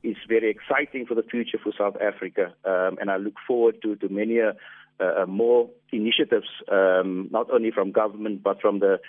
is 0.03 0.17
very 0.27 0.49
exciting 0.49 1.05
for 1.05 1.15
the 1.15 1.23
future 1.23 1.57
for 1.61 1.71
South 1.77 1.95
Africa. 2.01 2.53
Um, 2.65 2.97
and 2.99 3.09
I 3.09 3.17
look 3.17 3.35
forward 3.47 3.81
to, 3.83 3.95
to 3.95 4.09
many 4.09 4.39
uh, 4.41 4.53
uh, 4.99 5.25
more 5.25 5.69
initiatives, 5.91 6.47
um, 6.71 7.29
not 7.31 7.49
only 7.51 7.71
from 7.71 7.91
government, 7.91 8.43
but 8.43 8.61
from 8.61 8.79
the 8.79 8.99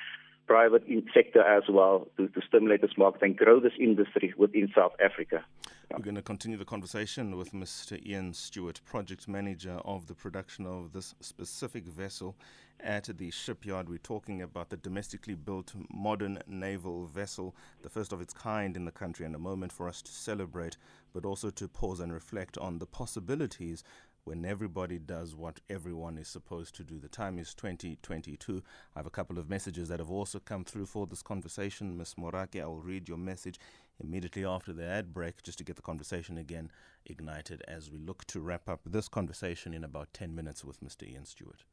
private 0.47 0.85
sector 1.13 1.43
as 1.43 1.65
well 1.69 2.09
to, 2.17 2.29
to 2.29 2.41
stimulate 2.47 2.83
this 2.83 2.97
market 2.97 3.23
and 3.23 3.37
grow 3.37 3.61
this 3.61 3.73
industry 3.79 4.35
within 4.37 4.71
South 4.75 4.93
Africa. 5.03 5.45
We're 5.93 6.03
going 6.03 6.17
to 6.17 6.23
continue 6.23 6.57
the 6.57 6.65
conversation 6.65 7.37
with 7.37 7.53
Mr. 7.53 8.05
Ian 8.05 8.33
Stewart, 8.33 8.81
project 8.85 9.29
manager 9.29 9.79
of 9.85 10.07
the 10.07 10.15
production 10.15 10.67
of 10.67 10.93
this 10.93 11.15
specific 11.21 11.85
vessel 11.87 12.37
at 12.81 13.05
the 13.17 13.31
shipyard. 13.31 13.89
We're 13.89 13.99
talking 13.99 14.43
about 14.43 14.71
the 14.71 14.77
domestically 14.77 15.35
built 15.35 15.73
modern 15.93 16.41
naval 16.47 17.07
vessel, 17.07 17.55
the 17.83 17.89
first 17.89 18.13
of 18.13 18.21
its 18.21 18.33
kind 18.35 18.77
in 18.77 18.85
the 18.85 18.91
country, 18.91 19.25
and 19.25 19.35
a 19.35 19.39
moment 19.39 19.73
for 19.73 19.89
us 19.89 20.03
to 20.03 20.11
celebrate, 20.11 20.77
but 21.13 21.25
also 21.25 21.51
to 21.51 21.69
pause 21.69 22.01
and 22.01 22.13
reflect 22.13 22.59
on 22.59 22.79
the 22.79 22.87
possibilities 22.87 23.85
when 24.25 24.45
everybody 24.45 24.99
does 24.99 25.35
what 25.35 25.61
everyone 25.69 26.19
is 26.19 26.29
supposed 26.29 26.75
to 26.77 26.85
do. 26.85 26.99
The 26.99 27.09
time 27.09 27.39
is 27.39 27.55
2022. 27.55 28.63
I 28.95 28.99
have 28.99 29.07
a 29.07 29.11
couple 29.11 29.39
of 29.39 29.51
messages 29.51 29.89
that 29.89 29.99
have 29.99 30.11
also 30.11 30.39
come 30.39 30.65
through 30.65 30.87
for 30.87 31.07
this 31.07 31.23
conversation. 31.23 31.97
Ms. 31.97 32.15
Morake, 32.17 32.57
I 32.57 32.67
will 32.67 32.81
read 32.81 33.09
your 33.09 33.19
message 33.19 33.59
immediately 34.03 34.45
after 34.45 34.73
the 34.73 34.85
ad 34.85 35.13
break 35.13 35.43
just 35.43 35.59
to 35.59 35.65
get 35.65 35.77
the 35.77 35.83
conversation 35.83 36.39
again 36.39 36.71
ignited 37.07 37.63
as 37.69 37.91
we 37.91 37.99
look 37.99 38.25
to 38.27 38.41
wrap 38.41 38.69
up 38.69 38.81
this 38.87 39.09
conversation 39.09 39.75
in 39.75 39.85
about 39.85 40.13
10 40.15 40.35
minutes 40.35 40.65
with 40.65 40.81
Mr. 40.81 41.09
Ian 41.09 41.25
Stewart. 41.25 41.65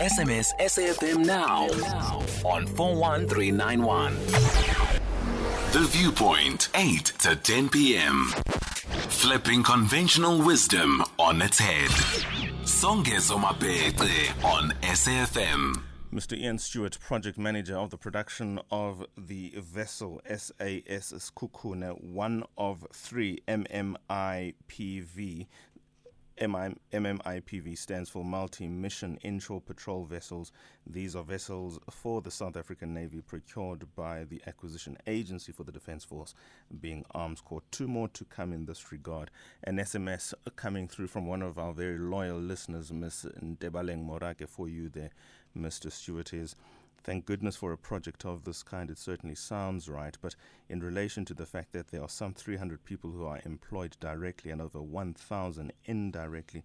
SMS 0.00 0.50
SAFM 0.60 1.24
now 1.26 1.64
on 2.44 2.66
41391. 2.66 4.14
The 5.72 5.86
Viewpoint, 5.90 6.68
8 6.74 7.04
to 7.20 7.36
10 7.36 7.68
p.m. 7.68 8.32
Flipping 9.20 9.62
conventional 9.62 10.40
wisdom 10.40 11.04
on 11.18 11.42
its 11.42 11.58
head. 11.58 11.90
Songezo 12.64 13.38
Mapete 13.38 14.32
on 14.42 14.70
SAFM. 14.80 15.82
Mr. 16.10 16.38
Ian 16.38 16.56
Stewart, 16.56 16.98
project 16.98 17.36
manager 17.36 17.76
of 17.76 17.90
the 17.90 17.98
production 17.98 18.58
of 18.70 19.04
the 19.18 19.52
vessel 19.58 20.22
SAS 20.26 21.12
Sekhukhune, 21.12 22.02
one 22.02 22.44
of 22.56 22.86
three 22.94 23.40
MMIPV 23.46 24.56
MMIPV 26.40 27.76
stands 27.76 28.08
for 28.08 28.24
Multi 28.24 28.66
Mission 28.66 29.18
Inshore 29.22 29.60
Patrol 29.60 30.06
Vessels. 30.06 30.52
These 30.86 31.14
are 31.14 31.22
vessels 31.22 31.78
for 31.90 32.22
the 32.22 32.30
South 32.30 32.56
African 32.56 32.94
Navy 32.94 33.20
procured 33.20 33.84
by 33.94 34.24
the 34.24 34.40
Acquisition 34.46 34.96
Agency 35.06 35.52
for 35.52 35.64
the 35.64 35.72
Defence 35.72 36.02
Force, 36.02 36.34
being 36.80 37.04
Armscor. 37.14 37.60
Two 37.70 37.86
more 37.86 38.08
to 38.08 38.24
come 38.24 38.54
in 38.54 38.64
this 38.64 38.90
regard. 38.90 39.30
An 39.64 39.76
SMS 39.76 40.32
coming 40.56 40.88
through 40.88 41.08
from 41.08 41.26
one 41.26 41.42
of 41.42 41.58
our 41.58 41.74
very 41.74 41.98
loyal 41.98 42.38
listeners, 42.38 42.90
Ms. 42.90 43.26
Ndebaleng 43.42 44.02
Morake, 44.02 44.48
for 44.48 44.66
you 44.66 44.88
there, 44.88 45.10
Mr. 45.54 45.92
Stewart, 45.92 46.32
is. 46.32 46.56
Thank 47.02 47.24
goodness 47.24 47.56
for 47.56 47.72
a 47.72 47.78
project 47.78 48.26
of 48.26 48.44
this 48.44 48.62
kind. 48.62 48.90
It 48.90 48.98
certainly 48.98 49.34
sounds 49.34 49.88
right. 49.88 50.16
But 50.20 50.36
in 50.68 50.80
relation 50.80 51.24
to 51.26 51.34
the 51.34 51.46
fact 51.46 51.72
that 51.72 51.88
there 51.88 52.02
are 52.02 52.08
some 52.08 52.34
300 52.34 52.84
people 52.84 53.10
who 53.10 53.24
are 53.24 53.40
employed 53.44 53.96
directly 54.00 54.50
and 54.50 54.60
over 54.60 54.82
1,000 54.82 55.72
indirectly, 55.86 56.62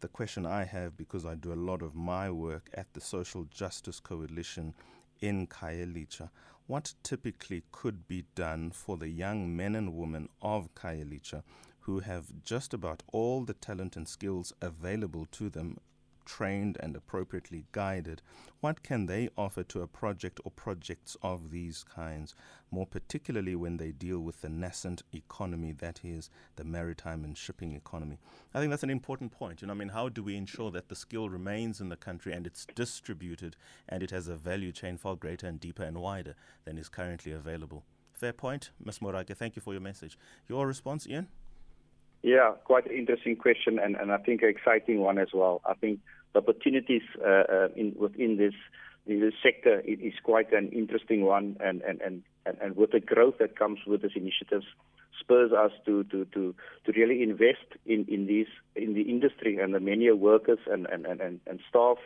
the 0.00 0.08
question 0.08 0.44
I 0.44 0.64
have, 0.64 0.96
because 0.96 1.24
I 1.24 1.34
do 1.34 1.52
a 1.52 1.54
lot 1.54 1.80
of 1.80 1.94
my 1.94 2.30
work 2.30 2.68
at 2.74 2.92
the 2.92 3.00
Social 3.00 3.44
Justice 3.44 3.98
Coalition 3.98 4.74
in 5.20 5.46
Khayelitsha, 5.46 6.28
what 6.66 6.92
typically 7.02 7.64
could 7.72 8.06
be 8.06 8.26
done 8.34 8.70
for 8.70 8.98
the 8.98 9.08
young 9.08 9.56
men 9.56 9.74
and 9.74 9.94
women 9.94 10.28
of 10.42 10.74
Khayelitsha 10.74 11.42
who 11.80 12.00
have 12.00 12.26
just 12.44 12.74
about 12.74 13.02
all 13.10 13.44
the 13.44 13.54
talent 13.54 13.96
and 13.96 14.06
skills 14.06 14.52
available 14.60 15.26
to 15.32 15.48
them 15.48 15.78
trained 16.28 16.76
and 16.78 16.94
appropriately 16.94 17.64
guided, 17.72 18.20
what 18.60 18.82
can 18.82 19.06
they 19.06 19.30
offer 19.36 19.64
to 19.64 19.80
a 19.80 19.86
project 19.86 20.38
or 20.44 20.50
projects 20.50 21.16
of 21.22 21.50
these 21.50 21.82
kinds, 21.82 22.34
more 22.70 22.86
particularly 22.86 23.56
when 23.56 23.78
they 23.78 23.90
deal 23.90 24.20
with 24.20 24.42
the 24.42 24.48
nascent 24.48 25.02
economy 25.12 25.72
that 25.72 26.00
is 26.04 26.28
the 26.56 26.64
maritime 26.64 27.24
and 27.24 27.36
shipping 27.36 27.72
economy? 27.72 28.18
I 28.54 28.60
think 28.60 28.70
that's 28.70 28.82
an 28.82 28.90
important 28.90 29.32
point. 29.32 29.62
You 29.62 29.68
know, 29.68 29.72
I 29.72 29.76
mean, 29.76 29.88
how 29.88 30.08
do 30.10 30.22
we 30.22 30.36
ensure 30.36 30.70
that 30.72 30.88
the 30.88 30.94
skill 30.94 31.30
remains 31.30 31.80
in 31.80 31.88
the 31.88 31.96
country 31.96 32.32
and 32.34 32.46
it's 32.46 32.66
distributed 32.74 33.56
and 33.88 34.02
it 34.02 34.10
has 34.10 34.28
a 34.28 34.36
value 34.36 34.70
chain 34.70 34.98
far 34.98 35.16
greater 35.16 35.46
and 35.46 35.58
deeper 35.58 35.82
and 35.82 35.98
wider 35.98 36.34
than 36.64 36.76
is 36.76 36.90
currently 36.90 37.32
available? 37.32 37.84
Fair 38.12 38.32
point, 38.32 38.70
Ms. 38.84 39.00
Morake. 39.00 39.34
Thank 39.34 39.56
you 39.56 39.62
for 39.62 39.72
your 39.72 39.80
message. 39.80 40.18
Your 40.48 40.66
response, 40.66 41.06
Ian? 41.08 41.28
Yeah, 42.22 42.54
quite 42.64 42.86
an 42.86 42.96
interesting 42.96 43.36
question, 43.36 43.78
and, 43.78 43.94
and 43.94 44.10
I 44.10 44.18
think 44.18 44.42
an 44.42 44.48
exciting 44.48 45.00
one 45.00 45.18
as 45.18 45.28
well. 45.32 45.60
I 45.64 45.74
think 45.74 46.00
the 46.32 46.40
opportunities 46.40 47.02
uh, 47.20 47.28
uh, 47.28 47.68
in, 47.76 47.94
within 47.98 48.36
this, 48.36 48.54
this 49.06 49.34
sector 49.42 49.80
is 49.80 50.12
quite 50.22 50.52
an 50.52 50.68
interesting 50.68 51.24
one, 51.24 51.56
and, 51.60 51.82
and, 51.82 52.00
and, 52.00 52.22
and, 52.60 52.76
with 52.76 52.92
the 52.92 53.00
growth 53.00 53.34
that 53.38 53.58
comes 53.58 53.78
with 53.86 54.02
these 54.02 54.12
initiatives, 54.14 54.66
spurs 55.18 55.52
us 55.52 55.72
to, 55.86 56.04
to, 56.04 56.24
to, 56.26 56.54
to 56.84 56.92
really 56.92 57.22
invest 57.22 57.66
in, 57.86 58.04
in 58.08 58.26
these 58.26 58.46
in 58.76 58.94
the 58.94 59.02
industry 59.02 59.58
and 59.58 59.74
the 59.74 59.80
many 59.80 60.10
workers 60.12 60.58
and, 60.70 60.86
and, 60.86 61.06
and, 61.06 61.40
and 61.46 61.60
staff 61.68 61.96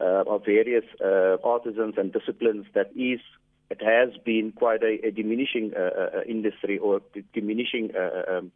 uh, 0.00 0.24
of 0.26 0.44
various 0.44 0.84
uh, 1.04 1.36
artisans 1.44 1.94
and 1.96 2.12
disciplines 2.12 2.66
that 2.74 2.90
is 2.96 3.20
it 3.70 3.82
has 3.82 4.16
been 4.24 4.52
quite 4.52 4.82
a, 4.82 5.06
a 5.06 5.10
diminishing 5.10 5.72
uh, 5.76 6.18
uh 6.18 6.20
industry 6.26 6.78
or 6.78 7.00
diminishing 7.34 7.90
uh, 7.94 8.38
um, 8.38 8.52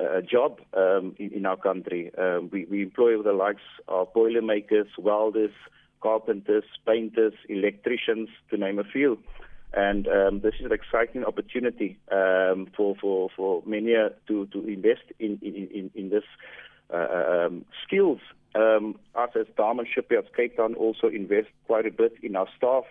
uh, 0.00 0.20
job 0.20 0.60
um, 0.76 1.14
in, 1.18 1.32
in, 1.32 1.46
our 1.46 1.56
country. 1.56 2.10
Um, 2.16 2.50
we, 2.52 2.66
we, 2.66 2.82
employ 2.82 3.20
the 3.22 3.32
likes 3.32 3.62
of 3.88 4.12
boilermakers, 4.12 4.86
welders, 4.98 5.50
carpenters, 6.00 6.64
painters, 6.86 7.34
electricians, 7.48 8.28
to 8.50 8.56
name 8.56 8.78
a 8.78 8.84
few. 8.84 9.18
And 9.72 10.08
um, 10.08 10.40
this 10.40 10.54
is 10.60 10.66
an 10.66 10.72
exciting 10.72 11.24
opportunity 11.24 11.98
um, 12.10 12.68
for, 12.76 12.96
for, 13.00 13.28
for 13.36 13.62
many 13.66 13.94
to, 14.28 14.46
to 14.46 14.68
invest 14.68 15.02
in, 15.18 15.38
in, 15.42 15.54
in, 15.54 15.90
in 15.94 16.10
this 16.10 16.24
uh, 16.92 17.46
um, 17.46 17.64
skills. 17.86 18.20
Um, 18.54 18.98
us 19.14 19.30
as 19.38 19.46
Damen 19.58 19.84
Shipyards 19.86 20.28
Cape 20.34 20.56
Town 20.56 20.74
also 20.74 21.08
invest 21.08 21.48
quite 21.66 21.86
a 21.86 21.90
bit 21.90 22.14
in 22.22 22.34
our 22.34 22.48
staff 22.56 22.84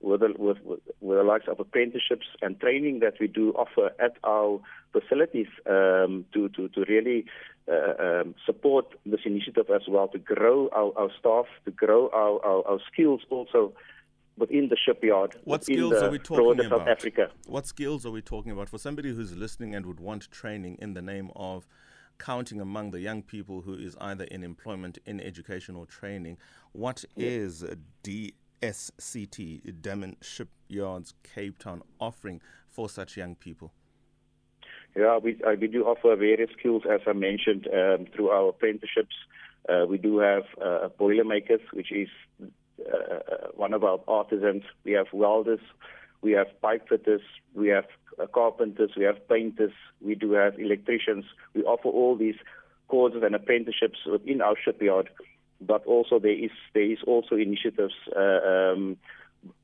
with 0.00 0.20
the, 0.20 0.34
with, 0.38 0.58
with, 0.64 0.80
with 1.00 1.18
the 1.18 1.24
likes 1.24 1.46
of 1.48 1.58
apprenticeships 1.60 2.26
and 2.42 2.58
training 2.60 3.00
that 3.00 3.14
we 3.20 3.26
do 3.26 3.52
offer 3.52 3.90
at 4.00 4.16
our 4.24 4.60
facilities 4.92 5.48
um, 5.66 6.24
to, 6.32 6.48
to, 6.50 6.68
to 6.68 6.84
really 6.88 7.24
uh, 7.68 8.02
um, 8.02 8.34
support 8.44 8.86
this 9.04 9.20
initiative 9.24 9.66
as 9.74 9.82
well, 9.88 10.08
to 10.08 10.18
grow 10.18 10.68
our, 10.72 10.92
our 10.96 11.10
staff, 11.18 11.46
to 11.64 11.70
grow 11.70 12.08
our, 12.12 12.44
our, 12.44 12.68
our 12.68 12.78
skills 12.92 13.22
also 13.30 13.72
within 14.38 14.68
the 14.68 14.76
shipyard. 14.76 15.34
What 15.44 15.64
skills 15.64 15.94
are 15.94 16.10
we 16.10 16.18
talking 16.18 16.66
about? 16.66 16.80
South 16.80 16.88
Africa. 16.88 17.30
What 17.46 17.66
skills 17.66 18.04
are 18.04 18.10
we 18.10 18.20
talking 18.20 18.52
about 18.52 18.68
for 18.68 18.78
somebody 18.78 19.14
who's 19.14 19.34
listening 19.34 19.74
and 19.74 19.86
would 19.86 20.00
want 20.00 20.30
training 20.30 20.78
in 20.80 20.94
the 20.94 21.02
name 21.02 21.30
of 21.34 21.66
counting 22.18 22.60
among 22.60 22.90
the 22.90 23.00
young 23.00 23.22
people 23.22 23.62
who 23.62 23.74
is 23.74 23.96
either 24.00 24.24
in 24.24 24.42
employment, 24.42 24.98
in 25.06 25.20
education, 25.20 25.74
or 25.74 25.86
training? 25.86 26.36
What 26.72 27.04
yeah. 27.14 27.28
is 27.28 27.64
D 28.02 28.34
SCT, 28.62 29.80
Damen 29.80 30.16
Shipyards 30.22 31.14
Cape 31.22 31.58
Town, 31.58 31.82
offering 32.00 32.40
for 32.68 32.88
such 32.88 33.16
young 33.16 33.34
people? 33.34 33.72
Yeah, 34.96 35.18
we, 35.18 35.38
uh, 35.46 35.52
we 35.60 35.66
do 35.66 35.84
offer 35.84 36.16
various 36.16 36.50
skills, 36.58 36.82
as 36.90 37.00
I 37.06 37.12
mentioned, 37.12 37.68
um, 37.72 38.06
through 38.14 38.30
our 38.30 38.48
apprenticeships. 38.48 39.14
Uh, 39.68 39.84
we 39.86 39.98
do 39.98 40.18
have 40.18 40.44
uh, 40.64 40.88
Boilermakers, 40.96 41.60
which 41.72 41.92
is 41.92 42.08
uh, 42.40 42.96
uh, 42.96 43.48
one 43.54 43.74
of 43.74 43.84
our 43.84 43.98
artisans. 44.08 44.62
We 44.84 44.92
have 44.92 45.06
welders, 45.12 45.60
we 46.22 46.32
have 46.32 46.46
pipe 46.62 46.88
fitters, 46.88 47.20
we 47.54 47.68
have 47.68 47.84
uh, 48.18 48.26
carpenters, 48.26 48.92
we 48.96 49.04
have 49.04 49.28
painters, 49.28 49.72
we 50.00 50.14
do 50.14 50.32
have 50.32 50.58
electricians. 50.58 51.24
We 51.54 51.62
offer 51.62 51.88
all 51.88 52.16
these 52.16 52.36
courses 52.88 53.22
and 53.24 53.34
apprenticeships 53.34 53.98
within 54.10 54.40
our 54.40 54.54
shipyard 54.62 55.10
but 55.60 55.84
also 55.86 56.18
there 56.18 56.32
is 56.32 56.50
there 56.74 56.90
is 56.90 56.98
also 57.06 57.36
initiatives 57.36 57.94
uh, 58.14 58.72
um, 58.72 58.96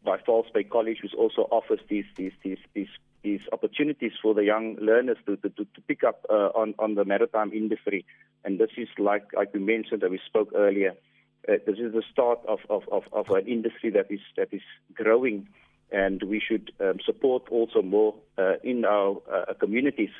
by 0.04 0.18
False 0.24 0.46
Bay 0.52 0.64
College, 0.64 0.98
which 1.02 1.14
also 1.14 1.42
offers 1.50 1.80
these 1.88 2.04
these 2.16 2.32
these 2.42 2.58
these, 2.74 2.88
these 3.22 3.40
opportunities 3.52 4.12
for 4.22 4.34
the 4.34 4.44
young 4.44 4.76
learners 4.80 5.18
to 5.26 5.36
to, 5.36 5.50
to 5.50 5.80
pick 5.86 6.04
up 6.04 6.24
uh, 6.30 6.50
on 6.54 6.74
on 6.78 6.94
the 6.94 7.04
maritime 7.04 7.52
industry. 7.52 8.04
And 8.44 8.58
this 8.58 8.70
is 8.76 8.88
like 8.98 9.26
like 9.36 9.52
we 9.52 9.60
mentioned 9.60 10.02
that 10.02 10.10
we 10.10 10.20
spoke 10.26 10.52
earlier. 10.54 10.94
Uh, 11.48 11.54
this 11.66 11.78
is 11.78 11.92
the 11.92 12.04
start 12.12 12.38
of, 12.46 12.60
of, 12.70 12.84
of, 12.92 13.02
of 13.12 13.28
an 13.30 13.44
industry 13.48 13.90
that 13.90 14.06
is 14.10 14.20
that 14.36 14.48
is 14.52 14.62
growing, 14.94 15.48
and 15.90 16.22
we 16.22 16.40
should 16.40 16.72
um, 16.80 16.98
support 17.04 17.42
also 17.50 17.82
more 17.82 18.14
uh, 18.38 18.54
in 18.62 18.84
our 18.84 19.20
uh, 19.30 19.52
communities, 19.54 20.10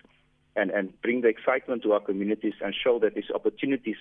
and 0.57 0.71
and 0.71 1.01
bring 1.01 1.21
the 1.21 1.29
excitement 1.29 1.83
to 1.85 1.93
our 1.93 2.01
communities 2.01 2.55
and 2.61 2.75
show 2.75 2.99
that 2.99 3.15
these 3.15 3.31
opportunities 3.33 3.97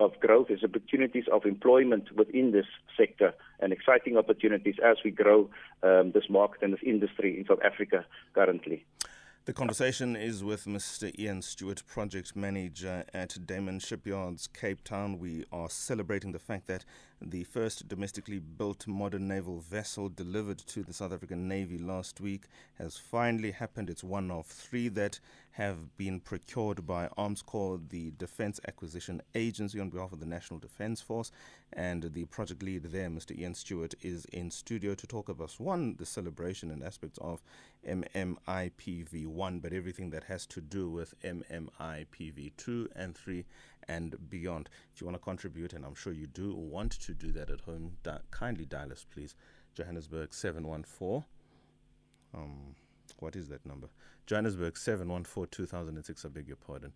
of 0.00 0.18
growth, 0.20 0.48
there's 0.48 0.64
opportunities 0.64 1.24
of 1.32 1.44
employment 1.44 2.14
within 2.16 2.52
this 2.52 2.66
sector 2.96 3.34
and 3.60 3.72
exciting 3.72 4.16
opportunities 4.16 4.76
as 4.84 4.96
we 5.04 5.10
grow 5.10 5.50
um, 5.82 6.12
this 6.12 6.24
market 6.28 6.62
and 6.62 6.72
this 6.72 6.80
industry 6.84 7.38
in 7.38 7.46
South 7.46 7.62
Africa 7.64 8.04
currently. 8.34 8.84
The 9.44 9.52
conversation 9.52 10.14
is 10.14 10.44
with 10.44 10.66
Mr. 10.66 11.12
Ian 11.18 11.42
Stewart, 11.42 11.82
project 11.88 12.36
manager 12.36 13.04
at 13.12 13.30
Damen 13.44 13.80
Shipyards, 13.84 14.46
Cape 14.46 14.84
Town. 14.84 15.18
We 15.18 15.44
are 15.50 15.68
celebrating 15.68 16.30
the 16.30 16.38
fact 16.38 16.68
that 16.68 16.84
the 17.24 17.44
first 17.44 17.88
domestically 17.88 18.38
built 18.38 18.86
modern 18.86 19.28
naval 19.28 19.60
vessel 19.60 20.08
delivered 20.08 20.58
to 20.58 20.82
the 20.82 20.92
South 20.92 21.12
African 21.12 21.48
Navy 21.48 21.78
last 21.78 22.20
week 22.20 22.44
has 22.78 22.96
finally 22.96 23.50
happened. 23.50 23.90
It's 23.90 24.04
one 24.04 24.30
of 24.30 24.46
three 24.46 24.88
that 24.88 25.20
have 25.52 25.96
been 25.96 26.18
procured 26.20 26.86
by 26.86 27.08
Arms 27.16 27.42
Armscor, 27.42 27.88
the 27.90 28.12
Defence 28.18 28.60
Acquisition 28.66 29.20
Agency, 29.34 29.80
on 29.80 29.90
behalf 29.90 30.12
of 30.12 30.20
the 30.20 30.26
National 30.26 30.58
Defence 30.58 31.00
Force. 31.00 31.30
And 31.72 32.02
the 32.02 32.24
project 32.26 32.62
lead 32.62 32.84
there, 32.84 33.08
Mr. 33.08 33.38
Ian 33.38 33.54
Stewart, 33.54 33.94
is 34.02 34.24
in 34.26 34.50
studio 34.50 34.94
to 34.94 35.06
talk 35.06 35.28
about 35.28 35.52
one, 35.58 35.96
the 35.98 36.06
celebration 36.06 36.70
and 36.70 36.82
aspects 36.82 37.18
of 37.18 37.42
MMIPV1, 37.86 39.62
but 39.62 39.72
everything 39.72 40.10
that 40.10 40.24
has 40.24 40.46
to 40.46 40.60
do 40.60 40.88
with 40.90 41.14
MMIPV2 41.22 42.88
and 42.94 43.16
3 43.16 43.44
and 43.88 44.16
beyond. 44.30 44.68
If 44.94 45.00
you 45.00 45.06
want 45.06 45.16
to 45.16 45.22
contribute, 45.22 45.72
and 45.72 45.84
I'm 45.84 45.94
sure 45.94 46.12
you 46.12 46.26
do 46.26 46.54
want 46.54 46.92
to 46.92 47.14
do 47.14 47.32
that 47.32 47.50
at 47.50 47.60
home, 47.60 47.96
kindly 48.30 48.64
dial 48.64 48.92
us, 48.92 49.06
please. 49.10 49.34
Johannesburg 49.74 50.34
714. 50.34 51.24
Um, 52.34 52.74
what 53.18 53.36
is 53.36 53.48
that 53.48 53.64
number? 53.64 53.88
Johannesburg 54.26 54.76
714 54.76 55.48
2006, 55.50 56.24
I 56.24 56.28
beg 56.28 56.48
your 56.48 56.56
pardon. 56.56 56.92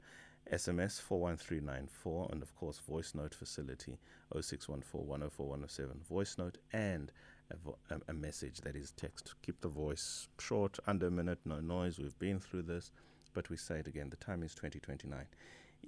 SMS 0.52 1.00
41394, 1.00 2.28
and 2.31 2.43
of 2.43 2.55
course, 2.55 2.78
voice 2.78 3.14
note 3.14 3.35
facility 3.35 3.99
0614 4.33 5.07
104 5.07 5.47
107. 5.47 6.00
Voice 6.09 6.37
note 6.38 6.59
and 6.73 7.11
a, 7.50 7.57
vo- 7.57 7.78
a, 8.09 8.12
message 8.12 8.61
that 8.61 8.76
is 8.76 8.93
text. 8.93 9.35
Keep 9.43 9.61
the 9.61 9.69
voice 9.69 10.28
short, 10.38 10.78
under 10.87 11.09
a 11.09 11.11
minute, 11.11 11.38
no 11.45 11.61
noise. 11.61 11.99
We've 11.99 12.19
been 12.19 12.38
through 12.38 12.62
this, 12.62 12.93
but 13.35 13.50
we 13.50 13.57
say 13.57 13.81
it 13.81 13.88
again. 13.88 14.11
The 14.11 14.16
time 14.16 14.43
is 14.43 14.55
2029. 14.55 15.26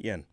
Ian, 0.04 0.24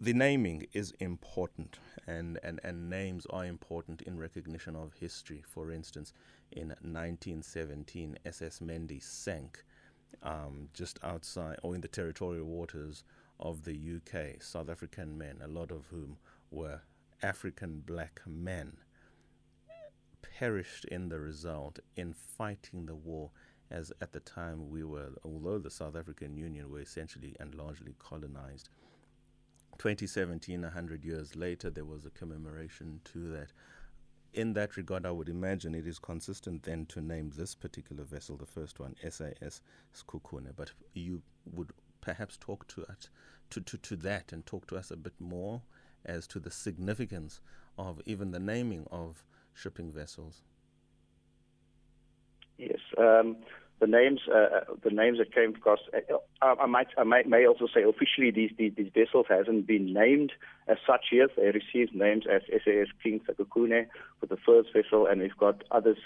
the 0.00 0.12
naming 0.12 0.66
is 0.74 0.92
important, 1.00 1.78
and, 2.06 2.38
and, 2.42 2.60
and 2.62 2.90
names 2.90 3.26
are 3.30 3.46
important 3.46 4.02
in 4.02 4.18
recognition 4.18 4.76
of 4.76 4.92
history. 5.00 5.42
For 5.46 5.70
instance, 5.70 6.12
in 6.52 6.68
1917, 6.68 8.18
SS 8.26 8.60
Mendy 8.60 9.02
sank 9.02 9.64
um, 10.22 10.68
just 10.74 10.98
outside 11.02 11.56
or 11.62 11.74
in 11.74 11.80
the 11.80 11.88
territorial 11.88 12.46
waters 12.46 13.04
of 13.40 13.64
the 13.64 13.74
UK. 13.96 14.42
South 14.42 14.68
African 14.68 15.16
men, 15.16 15.38
a 15.42 15.48
lot 15.48 15.70
of 15.70 15.86
whom 15.90 16.18
were 16.50 16.82
African 17.22 17.80
black 17.80 18.20
men, 18.26 18.76
perished 20.20 20.84
in 20.86 21.08
the 21.08 21.18
result 21.18 21.78
in 21.96 22.12
fighting 22.12 22.86
the 22.86 22.94
war. 22.94 23.30
As 23.68 23.92
at 24.00 24.12
the 24.12 24.20
time 24.20 24.70
we 24.70 24.84
were, 24.84 25.10
although 25.24 25.58
the 25.58 25.70
South 25.70 25.96
African 25.96 26.36
Union 26.36 26.70
were 26.70 26.80
essentially 26.80 27.34
and 27.40 27.52
largely 27.52 27.96
colonized, 27.98 28.68
2017, 29.78 30.62
100 30.62 31.04
years 31.04 31.36
later, 31.36 31.70
there 31.70 31.84
was 31.84 32.06
a 32.06 32.10
commemoration 32.10 33.00
to 33.12 33.30
that. 33.30 33.52
In 34.32 34.52
that 34.52 34.76
regard, 34.76 35.06
I 35.06 35.10
would 35.10 35.28
imagine 35.28 35.74
it 35.74 35.86
is 35.86 35.98
consistent 35.98 36.62
then 36.62 36.84
to 36.86 37.00
name 37.00 37.32
this 37.34 37.54
particular 37.54 38.04
vessel, 38.04 38.36
the 38.36 38.46
first 38.46 38.78
one, 38.78 38.94
SAS 39.08 39.60
Sekhukhune. 39.94 40.52
But 40.54 40.72
you 40.92 41.22
would 41.52 41.70
perhaps 42.00 42.36
talk 42.36 42.66
to, 42.68 42.82
it, 42.82 43.08
to, 43.50 43.60
to, 43.60 43.78
to 43.78 43.96
that 43.96 44.32
and 44.32 44.44
talk 44.44 44.66
to 44.68 44.76
us 44.76 44.90
a 44.90 44.96
bit 44.96 45.14
more 45.18 45.62
as 46.04 46.26
to 46.28 46.38
the 46.38 46.50
significance 46.50 47.40
of 47.78 48.00
even 48.04 48.30
the 48.30 48.38
naming 48.38 48.86
of 48.90 49.24
shipping 49.54 49.90
vessels? 49.92 50.42
Yes. 52.58 52.78
Um, 52.98 53.36
the 53.78 53.86
names, 53.86 54.20
uh, 54.28 54.34
uh 54.34 54.60
the 54.82 54.90
names 54.90 55.18
that 55.18 55.34
came 55.34 55.54
across, 55.54 55.80
uh, 55.92 56.54
I 56.58 56.66
might, 56.66 56.88
I 56.96 57.04
might, 57.04 57.28
may 57.28 57.46
also 57.46 57.66
say 57.72 57.82
officially 57.82 58.30
these, 58.30 58.50
these, 58.58 58.72
these 58.76 58.90
vessels 58.94 59.26
hasn't 59.28 59.66
been 59.66 59.92
named 59.92 60.32
as 60.66 60.78
such 60.86 61.06
yet. 61.12 61.30
They 61.36 61.50
received 61.50 61.94
names 61.94 62.24
as 62.30 62.42
SAS 62.48 62.88
King 63.02 63.20
Sekhukhune 63.28 63.86
for 64.20 64.26
the 64.26 64.36
first 64.36 64.72
vessel, 64.72 65.06
and 65.06 65.20
we've 65.20 65.36
got 65.36 65.62
others 65.70 65.98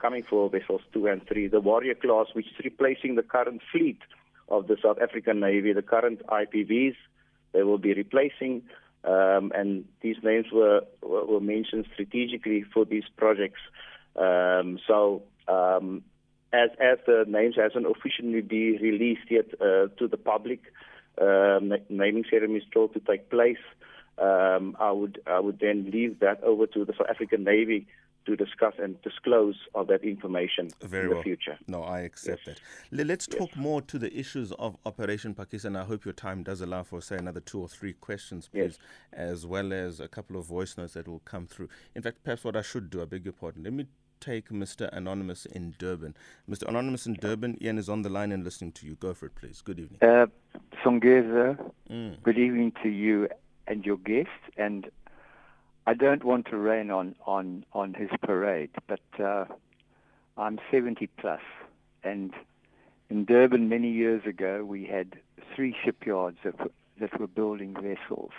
coming 0.00 0.22
for 0.28 0.48
vessels 0.48 0.80
two 0.92 1.06
and 1.06 1.26
three. 1.26 1.48
The 1.48 1.60
Warrior 1.60 1.94
class, 1.94 2.26
which 2.32 2.46
is 2.46 2.64
replacing 2.64 3.16
the 3.16 3.22
current 3.22 3.60
fleet 3.72 3.98
of 4.48 4.66
the 4.66 4.76
South 4.82 4.98
African 5.02 5.40
Navy, 5.40 5.72
the 5.72 5.82
current 5.82 6.24
IPVs, 6.26 6.96
they 7.52 7.62
will 7.62 7.78
be 7.78 7.92
replacing. 7.94 8.62
Um, 9.04 9.52
and 9.54 9.84
these 10.02 10.16
names 10.22 10.46
were, 10.52 10.82
were, 11.02 11.24
were 11.24 11.40
mentioned 11.40 11.86
strategically 11.92 12.64
for 12.74 12.84
these 12.84 13.04
projects. 13.16 13.60
Um, 14.16 14.78
so 14.86 15.22
um, 15.46 16.02
as 16.52 16.70
as 16.80 16.98
the 17.06 17.24
names 17.28 17.56
hasn't 17.56 17.86
officially 17.86 18.40
been 18.40 18.78
released 18.80 19.30
yet 19.30 19.46
uh, 19.60 19.88
to 19.98 20.08
the 20.08 20.16
public, 20.16 20.60
um, 21.20 21.72
naming 21.88 22.24
ceremony 22.30 22.60
is 22.60 22.64
still 22.68 22.88
to 22.88 23.00
take 23.00 23.30
place. 23.30 23.58
Um, 24.18 24.76
I 24.80 24.90
would 24.90 25.20
I 25.26 25.40
would 25.40 25.60
then 25.60 25.90
leave 25.92 26.20
that 26.20 26.42
over 26.42 26.66
to 26.66 26.84
the 26.84 26.92
South 26.92 27.08
African 27.10 27.44
Navy 27.44 27.86
to 28.26 28.36
discuss 28.36 28.74
and 28.78 29.00
disclose 29.02 29.56
of 29.74 29.86
that 29.86 30.02
information 30.02 30.68
Very 30.82 31.04
in 31.04 31.08
well. 31.10 31.18
the 31.18 31.22
future. 31.22 31.58
No, 31.66 31.82
I 31.82 32.00
accept 32.00 32.42
yes. 32.46 32.58
that. 32.90 33.06
Let's 33.06 33.26
talk 33.26 33.48
yes. 33.50 33.56
more 33.56 33.80
to 33.82 33.98
the 33.98 34.14
issues 34.14 34.52
of 34.52 34.76
Operation 34.84 35.34
Phakisa. 35.34 35.74
I 35.74 35.84
hope 35.84 36.04
your 36.04 36.12
time 36.12 36.42
does 36.42 36.60
allow 36.60 36.82
for, 36.82 37.00
say, 37.00 37.16
another 37.16 37.40
two 37.40 37.60
or 37.60 37.68
three 37.68 37.94
questions, 37.94 38.48
please, 38.48 38.78
yes. 38.78 38.78
as 39.12 39.46
well 39.46 39.72
as 39.72 39.98
a 39.98 40.08
couple 40.08 40.36
of 40.36 40.44
voice 40.44 40.76
notes 40.76 40.92
that 40.92 41.08
will 41.08 41.20
come 41.20 41.46
through. 41.46 41.70
In 41.94 42.02
fact, 42.02 42.22
perhaps 42.22 42.44
what 42.44 42.54
I 42.54 42.60
should 42.60 42.90
do, 42.90 43.00
I 43.00 43.06
beg 43.06 43.24
your 43.24 43.32
pardon, 43.32 43.64
let 43.64 43.72
me 43.72 43.86
take 44.20 44.50
Mr. 44.50 44.88
Anonymous 44.92 45.46
in 45.46 45.74
Durban. 45.78 46.16
Mr. 46.48 46.68
Anonymous 46.68 47.06
in 47.06 47.14
Durban, 47.14 47.56
Ian 47.62 47.78
is 47.78 47.88
on 47.88 48.02
the 48.02 48.08
line 48.08 48.32
and 48.32 48.44
listening 48.44 48.72
to 48.72 48.86
you. 48.86 48.94
Go 48.96 49.14
for 49.14 49.26
it, 49.26 49.34
please. 49.34 49.62
Good 49.62 49.78
evening. 49.78 49.98
Uh, 50.02 50.26
Songeza, 50.84 51.58
mm. 51.90 52.22
good 52.22 52.38
evening 52.38 52.72
to 52.82 52.88
you 52.88 53.28
and 53.66 53.84
your 53.84 53.98
guests. 53.98 54.30
And 54.56 54.90
I 55.86 55.94
don't 55.94 56.24
want 56.24 56.46
to 56.50 56.56
rain 56.56 56.90
on, 56.90 57.14
on, 57.26 57.64
on 57.72 57.94
his 57.94 58.10
parade, 58.22 58.70
but 58.86 59.00
uh, 59.22 59.46
I'm 60.36 60.58
70 60.70 61.06
plus. 61.06 61.40
plus, 61.40 61.40
and 62.04 62.32
in 63.10 63.24
Durban 63.24 63.68
many 63.68 63.90
years 63.90 64.24
ago 64.26 64.64
we 64.64 64.84
had 64.84 65.18
three 65.54 65.74
shipyards 65.84 66.38
that, 66.44 66.54
that 67.00 67.18
were 67.18 67.26
building 67.26 67.74
vessels. 67.74 68.32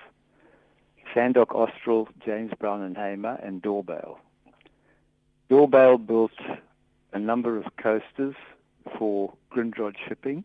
Sandock 1.14 1.54
Austral, 1.56 2.08
James 2.24 2.52
Brown 2.60 2.82
and 2.82 2.96
Hamer, 2.96 3.40
and 3.42 3.62
Dorbyl. 3.62 4.18
Dorbyl 5.50 6.06
built 6.06 6.32
a 7.14 7.20
number 7.20 7.58
of 7.58 7.66
coasters 7.82 8.36
for 8.98 9.34
Grindrod 9.52 9.96
shipping. 10.08 10.44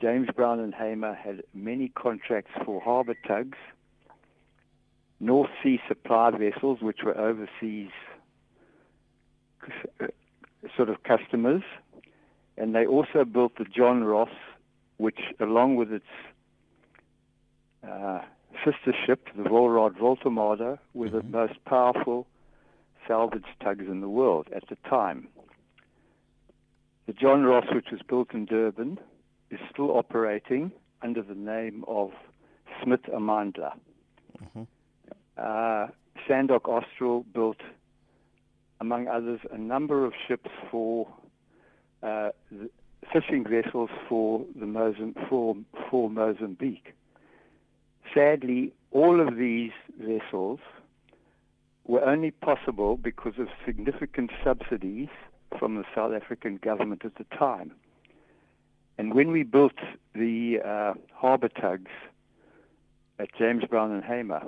James 0.00 0.28
Brown 0.36 0.60
and 0.60 0.74
Hamer 0.74 1.14
had 1.14 1.42
many 1.54 1.88
contracts 1.88 2.50
for 2.64 2.80
harbour 2.80 3.14
tugs, 3.26 3.58
North 5.20 5.50
Sea 5.62 5.80
supply 5.88 6.30
vessels, 6.30 6.80
which 6.80 6.98
were 7.02 7.16
overseas 7.18 7.90
uh, 10.00 10.06
sort 10.76 10.88
of 10.88 11.02
customers, 11.02 11.62
and 12.56 12.74
they 12.74 12.86
also 12.86 13.24
built 13.24 13.56
the 13.58 13.64
John 13.64 14.04
Ross, 14.04 14.30
which, 14.98 15.18
along 15.40 15.76
with 15.76 15.92
its 15.92 16.04
uh, 17.88 18.20
sister 18.64 18.94
ship, 19.06 19.28
the 19.36 19.44
Wolraad 19.44 19.96
Woltemade, 19.98 20.78
were 20.94 21.06
mm-hmm. 21.06 21.16
the 21.16 21.22
most 21.24 21.64
powerful 21.64 22.26
salvage 23.08 23.44
tugs 23.64 23.86
in 23.88 24.00
the 24.00 24.08
world 24.08 24.46
at 24.54 24.68
the 24.68 24.76
time. 24.88 25.26
The 27.06 27.14
John 27.14 27.42
Ross, 27.42 27.64
which 27.72 27.86
was 27.90 28.02
built 28.06 28.34
in 28.34 28.44
Durban, 28.44 28.98
is 29.50 29.58
still 29.72 29.96
operating 29.96 30.70
under 31.02 31.22
the 31.22 31.34
name 31.34 31.84
of 31.88 32.10
Smit 32.82 33.04
Amandla. 33.04 33.72
Mm-hmm. 34.42 34.62
Uh, 35.38 35.86
Sandock 36.26 36.68
Austral 36.68 37.24
built, 37.32 37.62
among 38.80 39.08
others, 39.08 39.40
a 39.50 39.56
number 39.58 40.04
of 40.04 40.12
ships 40.26 40.50
for 40.70 41.08
uh, 42.02 42.30
fishing 43.10 43.44
vessels 43.44 43.90
for 44.08 44.44
the 44.54 44.66
Mozamb- 44.66 45.28
for, 45.28 45.56
for 45.90 46.10
Mozambique. 46.10 46.92
Sadly, 48.14 48.72
all 48.90 49.26
of 49.26 49.36
these 49.36 49.72
vessels 49.98 50.60
were 51.88 52.04
only 52.04 52.30
possible 52.30 52.96
because 52.96 53.32
of 53.38 53.48
significant 53.66 54.30
subsidies 54.44 55.08
from 55.58 55.76
the 55.76 55.84
South 55.94 56.12
African 56.12 56.58
government 56.58 57.02
at 57.04 57.14
the 57.16 57.24
time. 57.36 57.72
And 58.98 59.14
when 59.14 59.32
we 59.32 59.42
built 59.42 59.78
the 60.14 60.58
uh, 60.64 60.94
harbour 61.14 61.48
tugs 61.48 61.90
at 63.18 63.34
James 63.36 63.64
Brown 63.64 63.90
and 63.90 64.04
Hamer, 64.04 64.42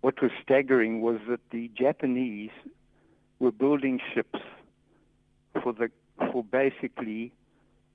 what 0.00 0.20
was 0.22 0.30
staggering 0.42 1.02
was 1.02 1.18
that 1.28 1.40
the 1.50 1.70
Japanese 1.78 2.50
were 3.38 3.52
building 3.52 4.00
ships 4.14 4.40
for 5.62 5.72
the 5.72 5.90
for 6.32 6.42
basically 6.44 7.32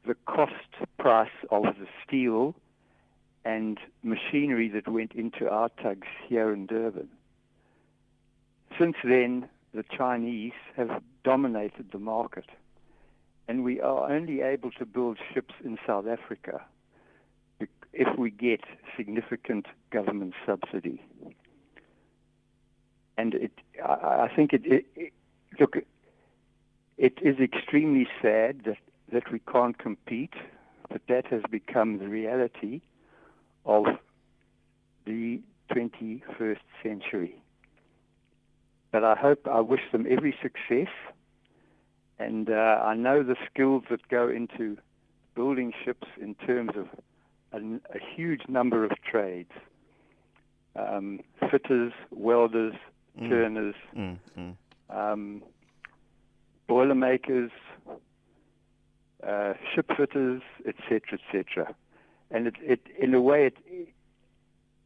the 0.05 0.15
cost 0.25 0.53
price 0.97 1.29
of 1.49 1.63
the 1.63 1.87
steel 2.05 2.53
and 3.45 3.79
machinery 4.03 4.67
that 4.69 4.87
went 4.87 5.13
into 5.13 5.49
our 5.49 5.69
tugs 5.81 6.07
here 6.27 6.53
in 6.53 6.65
Durban. 6.65 7.09
Since 8.79 8.95
then, 9.03 9.49
the 9.73 9.83
Chinese 9.95 10.53
have 10.77 11.03
dominated 11.25 11.87
the 11.91 11.99
market, 11.99 12.45
and 13.47 13.63
we 13.63 13.81
are 13.81 14.09
only 14.09 14.39
able 14.39 14.71
to 14.71 14.85
build 14.85 15.17
ships 15.33 15.53
in 15.65 15.77
South 15.85 16.05
Africa 16.07 16.61
if 17.91 18.17
we 18.17 18.29
get 18.29 18.61
significant 18.95 19.65
government 19.91 20.33
subsidy. 20.45 21.01
And 23.17 23.33
it, 23.33 23.51
I, 23.83 24.27
I 24.29 24.31
think 24.33 24.53
it, 24.53 24.61
it, 24.65 24.85
it, 24.95 25.13
look, 25.59 25.75
it 26.97 27.13
is 27.21 27.37
extremely 27.39 28.07
sad 28.21 28.61
that, 28.65 28.77
that 29.11 29.31
we 29.31 29.39
can't 29.39 29.77
compete, 29.77 30.35
but 30.89 31.01
that 31.09 31.25
has 31.27 31.41
become 31.51 31.97
the 31.97 32.07
reality 32.07 32.79
of 33.65 33.85
the 35.05 35.41
21st 35.69 36.59
century. 36.81 37.41
But 38.91 39.03
I 39.03 39.15
hope, 39.15 39.47
I 39.47 39.59
wish 39.61 39.81
them 39.91 40.05
every 40.09 40.35
success. 40.41 40.91
And 42.17 42.49
uh, 42.49 42.81
I 42.83 42.95
know 42.95 43.23
the 43.23 43.35
skills 43.51 43.83
that 43.89 44.07
go 44.09 44.27
into 44.27 44.77
building 45.35 45.71
ships 45.85 46.07
in 46.19 46.35
terms 46.35 46.71
of 46.75 46.87
a, 47.53 47.59
a 47.95 47.99
huge 48.15 48.41
number 48.47 48.83
of 48.83 48.91
trades 49.09 49.51
um, 50.75 51.19
fitters, 51.49 51.93
welders, 52.11 52.75
mm. 53.19 53.29
turners, 53.29 53.75
mm. 53.95 54.17
Mm. 54.37 54.55
Um, 54.89 55.43
boilermakers, 56.67 57.51
uh, 59.27 59.53
ship 59.73 59.89
fitters, 59.97 60.41
etc., 60.65 61.01
etc. 61.13 61.75
And 62.31 62.47
it, 62.47 62.55
it, 62.61 62.81
in 62.99 63.13
a 63.13 63.21
way, 63.21 63.47
it, 63.47 63.57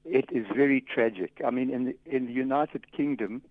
it 0.06 0.26
is 0.32 0.46
very 0.56 0.82
tragic. 0.82 1.42
I 1.46 1.52
mean, 1.52 1.70
in 1.70 1.86
the, 1.86 1.96
in 2.06 2.26
the 2.28 2.34
United 2.34 2.92
Kingdom, 2.92 3.42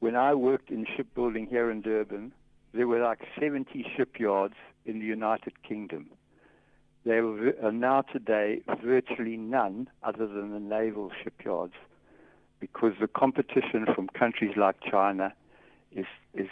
when 0.00 0.16
I 0.16 0.34
worked 0.34 0.70
in 0.70 0.86
shipbuilding 0.96 1.46
here 1.46 1.70
in 1.70 1.82
Durban, 1.82 2.32
there 2.72 2.88
were 2.88 3.00
like 3.00 3.20
70 3.38 3.86
shipyards 3.96 4.54
in 4.84 4.98
the 4.98 5.04
United 5.04 5.62
Kingdom. 5.62 6.06
There 7.04 7.24
are 7.64 7.72
now 7.72 8.02
today 8.02 8.62
virtually 8.82 9.36
none 9.36 9.88
other 10.02 10.26
than 10.26 10.52
the 10.52 10.60
naval 10.60 11.10
shipyards 11.22 11.74
because 12.60 12.92
the 13.00 13.08
competition 13.08 13.86
from 13.94 14.08
countries 14.08 14.52
like 14.56 14.76
China 14.82 15.32
is, 15.92 16.06
is 16.34 16.48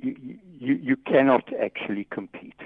you, 0.00 0.38
you, 0.58 0.74
you 0.74 0.96
cannot 0.96 1.52
actually 1.60 2.04
compete. 2.10 2.60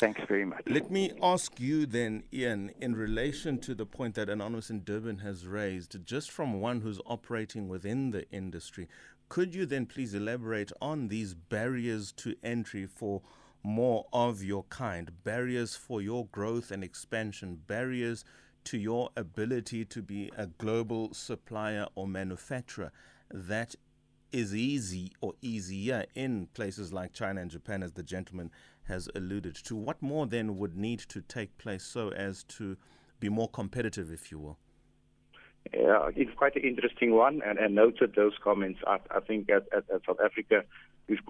Thanks 0.00 0.22
very 0.28 0.46
much. 0.46 0.62
Let 0.66 0.90
me 0.90 1.12
ask 1.22 1.60
you 1.60 1.84
then, 1.84 2.22
Ian, 2.32 2.70
in 2.80 2.96
relation 2.96 3.58
to 3.58 3.74
the 3.74 3.84
point 3.84 4.14
that 4.14 4.30
Anonymous 4.30 4.70
in 4.70 4.82
Durban 4.82 5.18
has 5.18 5.46
raised, 5.46 6.06
just 6.06 6.30
from 6.30 6.58
one 6.58 6.80
who's 6.80 7.00
operating 7.04 7.68
within 7.68 8.10
the 8.10 8.26
industry, 8.30 8.88
could 9.28 9.54
you 9.54 9.66
then 9.66 9.84
please 9.84 10.14
elaborate 10.14 10.72
on 10.80 11.08
these 11.08 11.34
barriers 11.34 12.12
to 12.12 12.34
entry 12.42 12.86
for 12.86 13.20
more 13.62 14.06
of 14.10 14.42
your 14.42 14.62
kind, 14.70 15.22
barriers 15.22 15.76
for 15.76 16.00
your 16.00 16.24
growth 16.28 16.70
and 16.70 16.82
expansion, 16.82 17.60
barriers 17.66 18.24
to 18.64 18.78
your 18.78 19.10
ability 19.18 19.84
to 19.84 20.00
be 20.00 20.32
a 20.34 20.46
global 20.46 21.12
supplier 21.12 21.84
or 21.94 22.08
manufacturer 22.08 22.90
that 23.30 23.74
is 24.32 24.54
easy 24.54 25.12
or 25.20 25.34
easier 25.42 26.06
in 26.14 26.46
places 26.54 26.92
like 26.92 27.12
China 27.12 27.40
and 27.40 27.50
Japan, 27.50 27.82
as 27.82 27.92
the 27.92 28.02
gentleman 28.02 28.50
has 28.90 29.08
alluded 29.14 29.54
to. 29.64 29.74
What 29.74 30.02
more 30.02 30.26
then 30.26 30.58
would 30.58 30.76
need 30.76 30.98
to 31.08 31.20
take 31.22 31.56
place 31.56 31.84
so 31.84 32.10
as 32.10 32.42
to 32.58 32.76
be 33.20 33.28
more 33.28 33.48
competitive, 33.48 34.12
if 34.12 34.30
you 34.30 34.38
will? 34.38 34.58
Yeah, 35.72 36.08
it's 36.16 36.34
quite 36.36 36.56
an 36.56 36.62
interesting 36.62 37.14
one, 37.14 37.42
and, 37.46 37.58
and 37.58 37.74
noted 37.74 38.14
those 38.16 38.32
comments. 38.42 38.80
I, 38.86 38.98
I 39.10 39.20
think 39.20 39.50
at, 39.50 39.64
at, 39.76 39.84
at, 39.94 40.02
South 40.06 40.18
Africa, 40.24 40.64
we've 41.08 41.20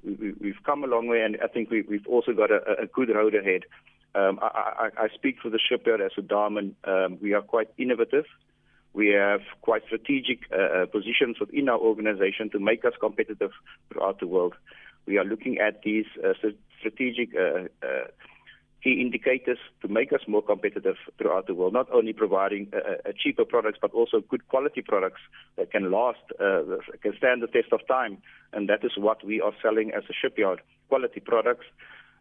we've 0.40 0.62
come 0.64 0.84
a 0.84 0.86
long 0.86 1.08
way, 1.08 1.22
and 1.22 1.36
I 1.42 1.48
think 1.48 1.70
we, 1.70 1.82
we've 1.82 2.06
also 2.06 2.32
got 2.32 2.50
a, 2.50 2.82
a 2.82 2.86
good 2.86 3.08
road 3.14 3.34
ahead. 3.34 3.62
Um, 4.14 4.38
I, 4.40 4.90
I, 4.98 5.04
I, 5.04 5.08
speak 5.14 5.36
for 5.42 5.50
the 5.50 5.58
shipyard 5.58 6.00
as 6.00 6.12
a 6.18 6.22
Damen. 6.22 6.74
Um, 6.84 7.18
we 7.20 7.32
are 7.32 7.42
quite 7.42 7.68
innovative. 7.76 8.24
We 8.92 9.08
have 9.08 9.40
quite 9.60 9.82
strategic 9.86 10.40
uh, 10.52 10.82
uh, 10.82 10.86
positions 10.86 11.38
within 11.38 11.68
our 11.68 11.78
organization 11.78 12.50
to 12.50 12.58
make 12.58 12.84
us 12.84 12.94
competitive 12.98 13.52
throughout 13.92 14.18
the 14.18 14.26
world. 14.26 14.54
We 15.06 15.18
are 15.18 15.24
looking 15.24 15.58
at 15.58 15.82
these 15.82 16.06
uh, 16.24 16.32
strategic 16.80 17.30
uh, 17.34 17.68
uh, 17.86 18.08
key 18.82 19.00
indicators 19.00 19.58
to 19.82 19.88
make 19.88 20.12
us 20.12 20.20
more 20.26 20.42
competitive 20.42 20.96
throughout 21.18 21.46
the 21.46 21.54
world, 21.54 21.74
not 21.74 21.86
only 21.92 22.12
providing 22.12 22.72
uh, 22.74 23.12
cheaper 23.22 23.44
products, 23.44 23.78
but 23.80 23.92
also 23.92 24.22
good 24.28 24.46
quality 24.48 24.80
products 24.80 25.20
that 25.56 25.70
can 25.70 25.90
last, 25.90 26.24
uh, 26.40 26.62
can 27.02 27.12
stand 27.18 27.42
the 27.42 27.46
test 27.46 27.72
of 27.72 27.86
time. 27.86 28.18
And 28.52 28.68
that 28.68 28.82
is 28.82 28.92
what 28.96 29.24
we 29.24 29.40
are 29.40 29.52
selling 29.62 29.92
as 29.94 30.04
a 30.08 30.14
shipyard, 30.14 30.60
quality 30.88 31.20
products 31.20 31.66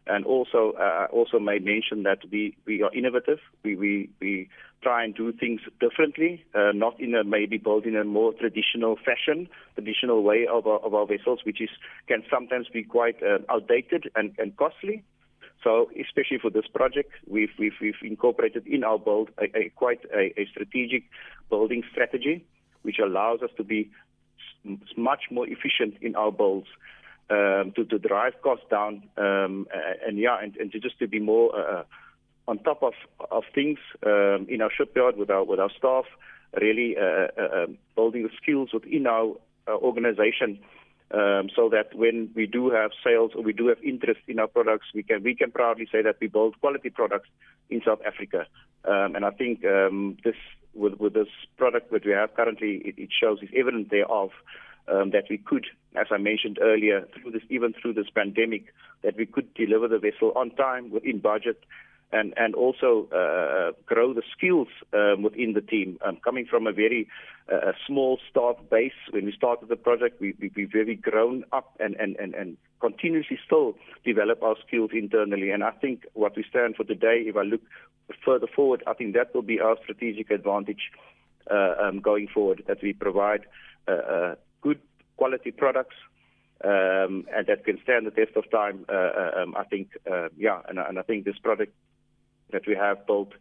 and 0.06 0.24
also, 0.24 0.72
uh, 0.72 1.06
also 1.12 1.38
made 1.38 1.64
mention 1.64 2.02
that 2.04 2.18
we, 2.30 2.56
we 2.66 2.82
are 2.82 2.92
innovative. 2.92 3.38
We, 3.64 3.76
we, 3.76 4.10
we 4.20 4.48
try 4.82 5.04
and 5.04 5.14
do 5.14 5.32
things 5.32 5.60
differently, 5.78 6.44
uh, 6.54 6.72
not 6.74 6.98
in 7.00 7.14
a 7.14 7.22
maybe 7.22 7.58
built 7.58 7.84
in 7.84 7.96
a 7.96 8.04
more 8.04 8.32
traditional 8.32 8.96
fashion, 8.96 9.48
traditional 9.74 10.22
way 10.22 10.46
of 10.50 10.66
our, 10.66 10.78
of 10.78 10.94
our 10.94 11.06
vessels, 11.06 11.40
which 11.44 11.60
is 11.60 11.68
can 12.08 12.22
sometimes 12.30 12.68
be 12.68 12.82
quite 12.82 13.22
uh, 13.22 13.38
outdated 13.50 14.10
and, 14.16 14.34
and 14.38 14.56
costly. 14.56 15.02
So, 15.62 15.90
especially 16.00 16.38
for 16.40 16.50
this 16.50 16.66
project, 16.74 17.12
we've, 17.28 17.50
we've, 17.58 17.74
we've 17.82 17.94
incorporated 18.02 18.66
in 18.66 18.82
our 18.82 18.98
build 18.98 19.28
a, 19.38 19.44
a 19.56 19.68
quite 19.76 20.00
a, 20.14 20.32
a 20.40 20.46
strategic 20.50 21.04
building 21.50 21.82
strategy, 21.92 22.46
which 22.82 22.98
allows 22.98 23.42
us 23.42 23.50
to 23.58 23.64
be 23.64 23.90
much 24.96 25.24
more 25.30 25.46
efficient 25.46 25.94
in 26.00 26.16
our 26.16 26.32
builds 26.32 26.68
um, 27.30 27.72
to, 27.76 27.84
to 27.84 27.98
drive 27.98 28.34
costs 28.42 28.66
down, 28.70 29.02
um, 29.16 29.66
and 30.06 30.18
yeah, 30.18 30.38
and, 30.42 30.56
and 30.56 30.72
to 30.72 30.80
just 30.80 30.98
to 30.98 31.06
be 31.06 31.20
more 31.20 31.56
uh, 31.56 31.84
on 32.48 32.58
top 32.58 32.82
of 32.82 32.94
of 33.30 33.44
things 33.54 33.78
um, 34.04 34.46
in 34.48 34.60
our 34.60 34.70
shipyard 34.76 35.16
with 35.16 35.30
our 35.30 35.44
with 35.44 35.60
our 35.60 35.70
staff, 35.78 36.04
really 36.60 36.96
uh, 36.96 37.28
uh, 37.38 37.64
um, 37.64 37.78
building 37.94 38.24
the 38.24 38.30
skills 38.42 38.70
within 38.72 39.06
our 39.06 39.36
uh, 39.68 39.76
organization. 39.76 40.58
Um, 41.12 41.50
so 41.56 41.68
that 41.70 41.92
when 41.92 42.30
we 42.36 42.46
do 42.46 42.70
have 42.70 42.92
sales 43.02 43.32
or 43.34 43.42
we 43.42 43.52
do 43.52 43.66
have 43.66 43.82
interest 43.82 44.20
in 44.28 44.38
our 44.38 44.46
products, 44.46 44.86
we 44.94 45.02
can 45.02 45.24
we 45.24 45.34
can 45.34 45.50
proudly 45.50 45.88
say 45.90 46.02
that 46.02 46.16
we 46.20 46.28
build 46.28 46.60
quality 46.60 46.88
products 46.90 47.28
in 47.68 47.82
South 47.84 47.98
Africa. 48.06 48.46
Um, 48.84 49.16
and 49.16 49.24
I 49.24 49.30
think 49.30 49.64
um, 49.64 50.18
this 50.22 50.36
with 50.72 50.94
with 51.00 51.14
this 51.14 51.26
product 51.56 51.90
that 51.90 52.04
we 52.04 52.12
have 52.12 52.34
currently, 52.34 52.80
it, 52.84 52.94
it 52.96 53.10
shows 53.12 53.42
is 53.42 53.48
evident 53.56 53.90
thereof 53.90 54.30
um, 54.90 55.10
that 55.10 55.24
we 55.30 55.38
could, 55.38 55.66
as 55.96 56.06
I 56.10 56.18
mentioned 56.18 56.58
earlier, 56.60 57.06
through 57.14 57.32
this 57.32 57.42
even 57.48 57.72
through 57.72 57.94
this 57.94 58.10
pandemic, 58.14 58.72
that 59.02 59.16
we 59.16 59.26
could 59.26 59.52
deliver 59.54 59.88
the 59.88 59.98
vessel 59.98 60.32
on 60.36 60.50
time 60.50 60.90
within 60.90 61.18
budget. 61.20 61.62
And, 62.12 62.34
and 62.36 62.56
also 62.56 63.06
uh, 63.12 63.70
grow 63.86 64.12
the 64.12 64.24
skills 64.36 64.66
um, 64.92 65.22
within 65.22 65.52
the 65.52 65.60
team. 65.60 65.96
Um, 66.04 66.16
coming 66.16 66.44
from 66.44 66.66
a 66.66 66.72
very 66.72 67.06
uh, 67.48 67.70
small 67.86 68.18
staff 68.28 68.56
base 68.68 68.98
when 69.12 69.26
we 69.26 69.32
started 69.32 69.68
the 69.68 69.76
project, 69.76 70.20
we, 70.20 70.34
we, 70.40 70.50
we've 70.56 71.00
grown 71.00 71.44
up 71.52 71.72
and, 71.78 71.94
and, 71.94 72.16
and, 72.16 72.34
and 72.34 72.56
continuously 72.80 73.38
still 73.46 73.76
develop 74.04 74.42
our 74.42 74.56
skills 74.66 74.90
internally. 74.92 75.52
And 75.52 75.62
I 75.62 75.70
think 75.70 76.04
what 76.14 76.36
we 76.36 76.44
stand 76.50 76.74
for 76.74 76.82
today, 76.82 77.26
if 77.26 77.36
I 77.36 77.42
look 77.42 77.62
further 78.24 78.48
forward, 78.48 78.82
I 78.88 78.94
think 78.94 79.14
that 79.14 79.32
will 79.32 79.42
be 79.42 79.60
our 79.60 79.76
strategic 79.80 80.32
advantage 80.32 80.90
uh, 81.48 81.74
um, 81.80 82.00
going 82.00 82.26
forward, 82.26 82.64
that 82.66 82.82
we 82.82 82.92
provide 82.92 83.42
uh, 83.86 83.92
uh, 83.92 84.34
good 84.60 84.80
quality 85.16 85.50
products 85.50 85.96
um, 86.64 87.26
and 87.34 87.46
that 87.46 87.64
can 87.64 87.78
stand 87.82 88.06
the 88.06 88.10
test 88.10 88.36
of 88.36 88.50
time. 88.50 88.84
Uh, 88.88 88.92
uh, 88.92 89.42
um, 89.42 89.54
I 89.56 89.64
think, 89.64 89.96
uh, 90.10 90.28
yeah, 90.36 90.60
and, 90.68 90.78
and, 90.78 90.98
I 90.98 91.02
think 91.02 91.24
this 91.24 91.38
product 91.38 91.72
that 92.52 92.66
we 92.66 92.74
have 92.74 93.06
built 93.06 93.32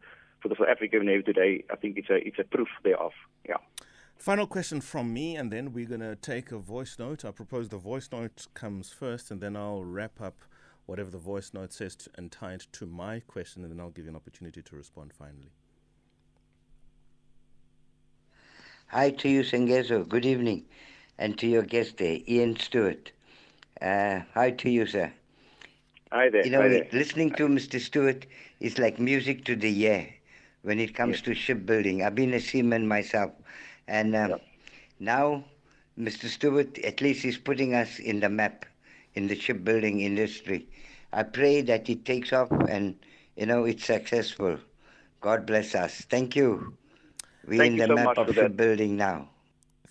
for 0.42 0.48
the 0.48 0.56
South 0.56 0.70
African 0.70 1.06
Navy 1.06 1.24
today, 1.24 1.66
I 1.70 1.76
think 1.76 1.98
it's 1.98 2.10
a 2.10 2.16
it's 2.16 2.40
a 2.40 2.46
proof 2.46 2.70
thereof. 2.84 3.12
Yeah. 3.48 3.58
Final 4.16 4.48
question 4.48 4.80
from 4.80 5.14
me, 5.14 5.36
and 5.36 5.52
then 5.52 5.74
we're 5.74 5.86
going 5.86 6.00
to 6.02 6.16
take 6.16 6.52
a 6.52 6.58
voice 6.58 6.98
note. 6.98 7.26
I 7.26 7.32
propose 7.32 7.70
the 7.70 7.78
voice 7.78 8.10
note 8.12 8.48
comes 8.54 8.90
first, 8.90 9.32
and 9.32 9.42
then 9.42 9.56
I'll 9.58 9.84
wrap 9.84 10.22
up 10.22 10.44
whatever 10.86 11.10
the 11.10 11.18
voice 11.18 11.52
note 11.54 11.74
says 11.74 11.96
to, 11.98 12.10
and 12.16 12.32
tie 12.32 12.54
it 12.54 12.68
to 12.74 12.86
my 12.86 13.20
question, 13.22 13.64
and 13.64 13.72
then 13.72 13.80
I'll 13.80 13.92
give 13.92 14.06
you 14.06 14.12
an 14.12 14.16
opportunity 14.16 14.62
to 14.62 14.76
respond 14.76 15.12
finally. 15.18 15.52
Hi 18.88 19.12
to 19.12 19.30
you, 19.30 19.42
Sengezo. 19.42 20.08
Good 20.08 20.26
evening 20.26 20.66
and 21.20 21.38
to 21.38 21.48
your 21.48 21.64
guest 21.64 21.98
there, 21.98 22.18
Ian 22.28 22.58
Stewart. 22.58 23.12
Uh, 23.82 24.22
hi 24.34 24.52
to 24.52 24.70
you, 24.70 24.88
sir. 24.88 25.12
Hi 26.12 26.30
there. 26.30 26.46
You 26.46 26.52
know, 26.52 26.68
there. 26.68 26.88
listening 26.92 27.32
to 27.32 27.48
Mr. 27.48 27.80
Stewart 27.80 28.26
is 28.60 28.80
like 28.80 29.00
music 29.00 29.44
to 29.46 29.56
the 29.56 29.84
ear 29.84 30.08
when 30.64 30.80
it 30.80 30.96
comes 30.96 31.22
to 31.24 31.36
shipbuilding. 31.36 32.04
I've 32.04 32.16
been 32.16 32.34
a 32.34 32.40
seaman 32.40 32.88
myself, 32.88 33.32
and 33.88 34.16
um, 34.16 34.40
now 35.00 35.44
Mr. 36.00 36.28
Stewart 36.28 36.80
at 36.80 37.02
least 37.02 37.26
is 37.26 37.38
putting 37.38 37.76
us 37.76 38.00
in 38.00 38.22
the 38.22 38.30
map 38.30 38.66
in 39.14 39.28
the 39.28 39.36
shipbuilding 39.36 40.00
industry. 40.00 40.68
I 41.12 41.24
pray 41.24 41.62
that 41.62 41.90
it 41.90 42.06
takes 42.06 42.32
off 42.32 42.52
and 42.70 42.96
you 43.36 43.46
know 43.46 43.66
it's 43.66 43.86
successful. 43.86 44.58
God 45.20 45.46
bless 45.46 45.76
us. 45.76 46.06
Thank 46.10 46.36
you. 46.36 46.78
We're 47.46 47.60
Thank 47.60 47.74
in 47.74 47.78
the 47.80 47.88
so 47.88 47.96
map 47.96 48.18
of 48.18 48.34
shipbuilding 48.34 48.96
now. 48.96 49.28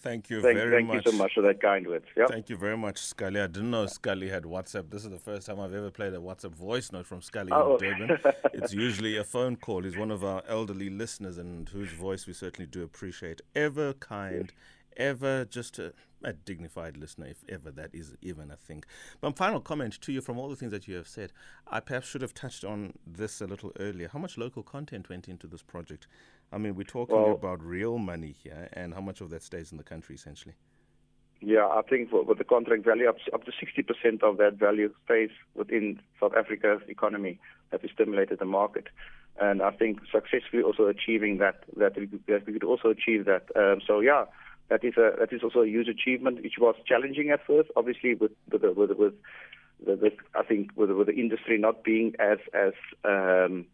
Thank 0.00 0.30
you 0.30 0.40
thank, 0.40 0.56
very 0.56 0.76
thank 0.76 0.86
much. 0.86 0.94
Thank 0.96 1.06
you 1.06 1.12
so 1.12 1.18
much 1.18 1.34
for 1.34 1.42
that 1.42 1.60
kind 1.60 1.86
words. 1.86 2.04
Yep. 2.16 2.28
Thank 2.28 2.48
you 2.48 2.56
very 2.56 2.76
much, 2.76 2.98
Scully. 2.98 3.40
I 3.40 3.48
didn't 3.48 3.70
know 3.70 3.86
Scully 3.86 4.28
had 4.28 4.44
WhatsApp. 4.44 4.90
This 4.90 5.04
is 5.04 5.10
the 5.10 5.18
first 5.18 5.46
time 5.46 5.58
I've 5.58 5.74
ever 5.74 5.90
played 5.90 6.14
a 6.14 6.18
WhatsApp 6.18 6.54
voice 6.54 6.92
note 6.92 7.06
from 7.06 7.20
Scully 7.20 7.50
oh. 7.52 7.76
in 7.76 7.98
Durban. 7.98 8.18
it's 8.52 8.72
usually 8.72 9.16
a 9.16 9.24
phone 9.24 9.56
call. 9.56 9.82
He's 9.82 9.96
one 9.96 10.12
of 10.12 10.22
our 10.22 10.42
elderly 10.48 10.88
listeners 10.88 11.36
and 11.38 11.68
whose 11.68 11.90
voice 11.90 12.26
we 12.28 12.32
certainly 12.32 12.66
do 12.66 12.84
appreciate. 12.84 13.40
Ever 13.56 13.92
kind, 13.94 14.52
ever 14.96 15.44
just 15.44 15.80
a, 15.80 15.92
a, 16.24 16.32
dignified 16.32 16.96
listener, 16.96 17.26
if 17.26 17.44
ever 17.48 17.70
that 17.72 17.94
is 17.94 18.14
even 18.22 18.50
a 18.50 18.56
thing. 18.56 18.84
But 19.20 19.36
final 19.36 19.60
comment 19.60 20.00
to 20.00 20.12
you 20.12 20.20
from 20.20 20.38
all 20.38 20.48
the 20.48 20.56
things 20.56 20.72
that 20.72 20.88
you 20.88 20.96
have 20.96 21.08
said. 21.08 21.32
I 21.66 21.80
perhaps 21.80 22.08
should 22.08 22.22
have 22.22 22.34
touched 22.34 22.64
on 22.64 22.94
this 23.06 23.40
a 23.40 23.46
little 23.46 23.72
earlier. 23.78 24.08
How 24.12 24.18
much 24.18 24.38
local 24.38 24.62
content 24.62 25.08
went 25.08 25.28
into 25.28 25.46
this 25.46 25.62
project? 25.62 26.06
I 26.52 26.58
mean, 26.58 26.74
we're 26.74 26.84
talking 26.84 27.16
well, 27.16 27.32
about 27.32 27.62
real 27.62 27.98
money 27.98 28.34
here, 28.42 28.68
and 28.72 28.94
how 28.94 29.00
much 29.00 29.20
of 29.20 29.30
that 29.30 29.42
stays 29.42 29.72
in 29.72 29.78
the 29.78 29.84
country 29.84 30.14
essentially? 30.14 30.54
Yeah, 31.40 31.66
I 31.66 31.82
think 31.88 32.10
with 32.10 32.38
the 32.38 32.44
contract 32.44 32.84
value, 32.84 33.08
up, 33.08 33.16
up 33.32 33.44
to 33.44 33.52
60% 33.52 34.22
of 34.24 34.38
that 34.38 34.54
value 34.54 34.92
stays 35.04 35.30
within 35.54 36.00
South 36.20 36.32
Africa's 36.36 36.82
economy 36.88 37.38
that 37.70 37.82
we 37.82 37.88
stimulated 37.90 38.40
the 38.40 38.44
market. 38.44 38.88
And 39.40 39.62
I 39.62 39.70
think 39.70 40.00
successfully 40.10 40.64
also 40.64 40.86
achieving 40.86 41.38
that, 41.38 41.62
that 41.76 41.96
we 41.96 42.08
could, 42.08 42.24
that 42.26 42.44
we 42.44 42.54
could 42.54 42.64
also 42.64 42.88
achieve 42.88 43.24
that. 43.26 43.44
Um, 43.54 43.80
so 43.86 44.00
yeah, 44.00 44.24
that 44.68 44.84
is 44.84 44.96
a 44.96 45.12
that 45.18 45.32
is 45.32 45.42
also 45.42 45.60
a 45.60 45.68
huge 45.68 45.88
achievement, 45.88 46.42
which 46.42 46.54
was 46.58 46.74
challenging 46.86 47.30
at 47.30 47.46
first, 47.46 47.70
obviously 47.76 48.14
with 48.14 48.32
with 48.50 48.62
with, 48.62 48.90
with, 50.00 50.12
I 50.34 50.42
think 50.42 50.70
with, 50.76 50.90
with 50.90 51.06
the 51.06 51.14
industry 51.14 51.58
not 51.58 51.84
being 51.84 52.14
as 52.18 52.38
as 52.52 52.72
um, 53.04 53.66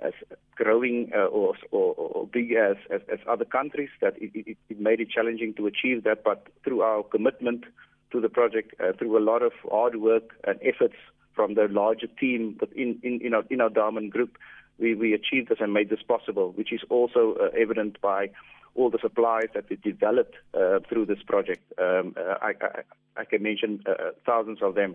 as 0.00 0.12
growing 0.54 1.10
uh, 1.14 1.24
or, 1.26 1.54
or, 1.72 1.94
or 1.94 2.26
big 2.26 2.52
as, 2.52 2.76
as, 2.88 3.00
as 3.12 3.18
other 3.28 3.44
countries, 3.44 3.88
that 4.00 4.14
it, 4.22 4.30
it, 4.34 4.56
it, 4.68 4.80
made 4.80 5.00
it 5.00 5.10
challenging 5.10 5.54
to 5.54 5.66
achieve 5.66 6.04
that. 6.04 6.22
But 6.22 6.46
through 6.62 6.82
our 6.82 7.02
commitment 7.02 7.64
to 8.12 8.20
the 8.20 8.28
project, 8.28 8.74
uh, 8.80 8.92
through 8.96 9.18
a 9.18 9.24
lot 9.24 9.42
of 9.42 9.52
hard 9.68 9.96
work 9.96 10.34
and 10.44 10.58
efforts 10.62 10.94
from 11.34 11.54
the 11.54 11.66
larger 11.68 12.06
team 12.06 12.56
within 12.60 12.98
in, 13.02 13.20
in 13.22 13.34
our 13.34 13.44
in 13.50 13.60
our 13.60 13.70
group, 14.08 14.38
we, 14.78 14.94
we 14.94 15.14
achieved 15.14 15.48
this 15.48 15.58
and 15.60 15.72
made 15.72 15.90
this 15.90 16.02
possible, 16.06 16.52
which 16.52 16.72
is 16.72 16.80
also 16.90 17.36
uh, 17.40 17.48
evident 17.56 18.00
by 18.00 18.30
all 18.78 18.90
the 18.90 18.98
supplies 19.02 19.48
that 19.54 19.68
we 19.68 19.76
developed 19.76 20.36
uh, 20.54 20.78
through 20.88 21.04
this 21.06 21.22
project. 21.26 21.62
Um, 21.78 22.14
uh, 22.16 22.34
I, 22.40 22.52
I, 22.60 23.22
I, 23.22 23.24
can 23.24 23.42
mention 23.42 23.82
uh, 23.86 24.12
thousands 24.24 24.62
of 24.62 24.76
them, 24.76 24.94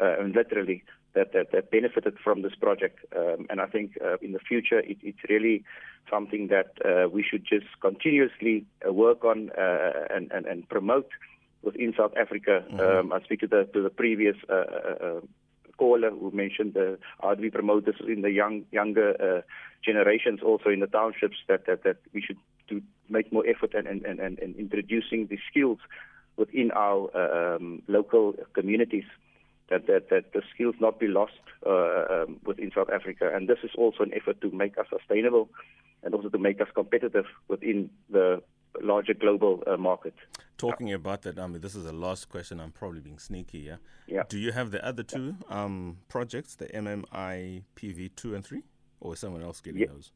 and 0.00 0.34
literally 0.34 0.84
that, 1.14 1.32
that, 1.32 1.50
that 1.52 1.70
benefited 1.70 2.16
from 2.22 2.42
this 2.42 2.54
project. 2.54 2.98
Um, 3.16 3.46
and 3.50 3.60
I 3.60 3.66
think 3.66 3.98
uh, 4.04 4.16
in 4.20 4.32
the 4.32 4.38
future, 4.38 4.80
it, 4.80 4.98
it's 5.02 5.18
really 5.28 5.64
something 6.10 6.48
that 6.48 6.72
uh, 6.84 7.08
we 7.08 7.22
should 7.28 7.44
just 7.46 7.66
continuously 7.80 8.66
uh, 8.86 8.92
work 8.92 9.24
on 9.24 9.50
uh, 9.58 9.90
and, 10.14 10.30
and, 10.32 10.46
and, 10.46 10.68
promote 10.68 11.08
within 11.62 11.94
South 11.96 12.12
Africa. 12.20 12.64
Mm-hmm. 12.70 12.80
Um, 12.80 13.12
I 13.12 13.22
speak 13.24 13.40
to 13.40 13.46
the, 13.46 13.68
to 13.72 13.82
the 13.82 13.90
previous 13.90 14.36
uh, 14.48 14.52
uh, 14.52 15.20
caller 15.78 16.10
who 16.10 16.30
mentioned 16.32 16.74
the, 16.74 16.98
how 17.22 17.34
do 17.34 17.42
we 17.42 17.50
promote 17.50 17.86
this 17.86 17.96
in 18.06 18.22
the 18.22 18.30
young 18.30 18.64
younger 18.70 19.42
generations, 19.84 20.40
also 20.42 20.70
in 20.70 20.80
the 20.80 20.86
townships, 20.86 21.36
that, 21.48 21.66
that, 21.66 21.84
that 21.84 21.96
we 22.12 22.22
should 22.22 22.38
do, 22.68 22.82
make 23.08 23.32
more 23.32 23.46
effort 23.46 23.74
and, 23.74 23.86
and, 23.86 24.04
and, 24.04 24.38
and 24.38 24.56
introducing 24.56 25.26
the 25.26 25.38
skills 25.50 25.78
within 26.36 26.70
our 26.72 27.54
um, 27.56 27.82
local 27.88 28.34
communities. 28.54 29.04
that, 29.70 29.86
that, 29.86 30.10
that 30.10 30.32
the 30.32 30.42
skills 30.54 30.74
not 30.80 31.00
be 31.00 31.06
lost 31.06 31.32
uh, 31.66 32.04
um, 32.10 32.40
within 32.44 32.70
South 32.74 32.90
Africa. 32.90 33.30
And 33.34 33.48
this 33.48 33.58
is 33.62 33.70
also 33.76 34.02
an 34.02 34.12
effort 34.14 34.40
to 34.42 34.50
make 34.50 34.78
us 34.78 34.86
sustainable 34.90 35.48
and 36.02 36.14
also 36.14 36.28
to 36.28 36.38
make 36.38 36.60
us 36.60 36.68
competitive 36.74 37.24
within 37.48 37.90
the 38.10 38.42
larger 38.82 39.14
global 39.14 39.62
uh, 39.66 39.76
market. 39.76 40.14
Talking 40.58 40.88
yeah. 40.88 40.96
about 40.96 41.22
that, 41.22 41.38
I 41.38 41.46
mean, 41.46 41.60
this 41.60 41.74
is 41.74 41.84
the 41.84 41.92
last 41.92 42.28
question. 42.28 42.60
I'm 42.60 42.72
probably 42.72 43.00
being 43.00 43.18
sneaky, 43.18 43.58
yeah? 43.60 43.76
Yeah. 44.06 44.24
Do 44.28 44.38
you 44.38 44.52
have 44.52 44.70
the 44.70 44.84
other 44.84 45.02
two 45.02 45.36
um, 45.48 45.98
projects, 46.08 46.56
the 46.56 46.66
MMI 46.66 47.62
PV 47.76 48.10
2 48.16 48.34
and 48.34 48.44
3? 48.44 48.62
Or 49.00 49.14
is 49.14 49.20
someone 49.20 49.42
else 49.42 49.60
getting 49.60 49.80
yeah. 49.80 49.86
those? 49.88 50.12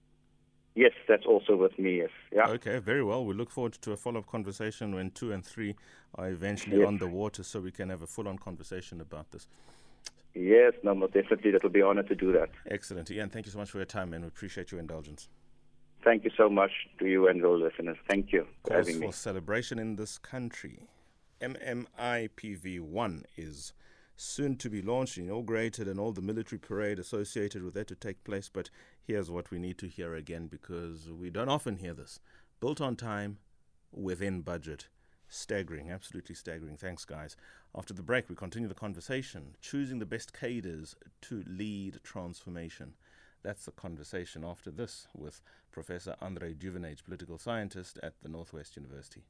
Yes, 0.79 0.93
that's 1.09 1.27
also 1.27 1.57
with 1.57 1.77
me, 1.77 1.97
yes. 1.97 2.11
Yeah. 2.33 2.47
Okay, 2.51 2.79
very 2.79 3.03
well. 3.03 3.25
We 3.25 3.35
look 3.35 3.51
forward 3.51 3.73
to 3.73 3.91
a 3.91 3.97
follow 3.97 4.21
up 4.21 4.29
conversation 4.29 4.95
when 4.95 5.11
2 5.11 5.33
and 5.33 5.45
3 5.45 5.75
are 6.15 6.29
eventually 6.29 6.79
yes. 6.79 6.87
on 6.87 6.99
the 6.99 7.09
water 7.09 7.43
so 7.43 7.59
we 7.59 7.73
can 7.73 7.89
have 7.89 8.03
a 8.03 8.07
full 8.07 8.29
on 8.29 8.39
conversation 8.39 9.01
about 9.01 9.29
this. 9.33 9.49
Yes, 10.35 10.75
no, 10.85 10.95
no, 10.95 11.09
definitely. 11.09 11.51
That 11.51 11.65
will 11.65 11.71
be 11.71 11.81
an 11.81 11.87
honor 11.87 12.05
to 12.05 12.15
do 12.15 12.31
that. 12.31 12.51
Excellent. 12.71 13.11
Ian, 13.11 13.29
thank 13.29 13.47
you 13.47 13.51
so 13.51 13.59
much 13.59 13.73
for 13.73 13.79
your 13.79 13.87
time 13.87 14.13
and 14.13 14.23
we 14.23 14.29
appreciate 14.29 14.71
your 14.71 14.79
indulgence. 14.79 15.29
Thank 16.05 16.23
you 16.23 16.31
so 16.37 16.49
much 16.49 16.71
to 17.01 17.07
you 17.07 17.27
and 17.27 17.41
your 17.41 17.59
listeners. 17.59 17.97
Thank 18.09 18.33
you 18.33 18.47
for 18.65 18.75
having 18.75 19.01
me. 19.01 19.07
for 19.07 19.13
celebration 19.13 19.81
in 19.81 19.97
this 19.97 20.17
country. 20.17 20.87
MMIPV1 21.41 23.25
is 23.37 23.73
soon 24.21 24.57
to 24.57 24.69
be 24.69 24.83
launched, 24.83 25.17
inaugurated, 25.17 25.87
and 25.87 25.99
all 25.99 26.13
the 26.13 26.21
military 26.21 26.59
parade 26.59 26.99
associated 26.99 27.63
with 27.63 27.75
that 27.75 27.87
to 27.87 27.95
take 27.95 28.25
place. 28.25 28.51
But 28.53 28.69
here's 29.01 29.31
what 29.31 29.51
we 29.51 29.61
need 29.61 29.79
to 29.79 29.87
hear 29.87 30.15
again 30.15 30.49
because 30.49 31.09
we 31.09 31.31
don't 31.31 31.49
often 31.49 31.77
hear 31.77 31.95
this. 31.95 32.19
Built 32.61 32.81
on 32.81 32.97
time, 32.97 33.39
within 33.93 34.43
budget. 34.43 34.89
Staggering, 35.29 35.91
absolutely 35.91 36.35
staggering. 36.35 36.77
Thanks, 36.77 37.05
guys. 37.05 37.37
After 37.77 37.95
the 37.95 38.03
break, 38.03 38.29
we 38.29 38.35
continue 38.35 38.69
the 38.69 38.75
conversation, 38.75 39.55
choosing 39.61 40.01
the 40.01 40.07
best 40.07 40.33
cadres 40.39 40.97
to 41.23 41.45
lead 41.47 42.01
transformation. 42.03 42.95
That's 43.45 43.67
the 43.67 43.73
conversation 43.73 44.45
after 44.45 44.71
this 44.73 45.07
with 45.15 45.43
Professor 45.71 46.17
Andre 46.21 46.55
Duvenage, 46.55 47.05
political 47.05 47.39
scientist 47.39 48.01
at 48.03 48.15
the 48.21 48.29
Northwest 48.29 48.75
University. 48.75 49.23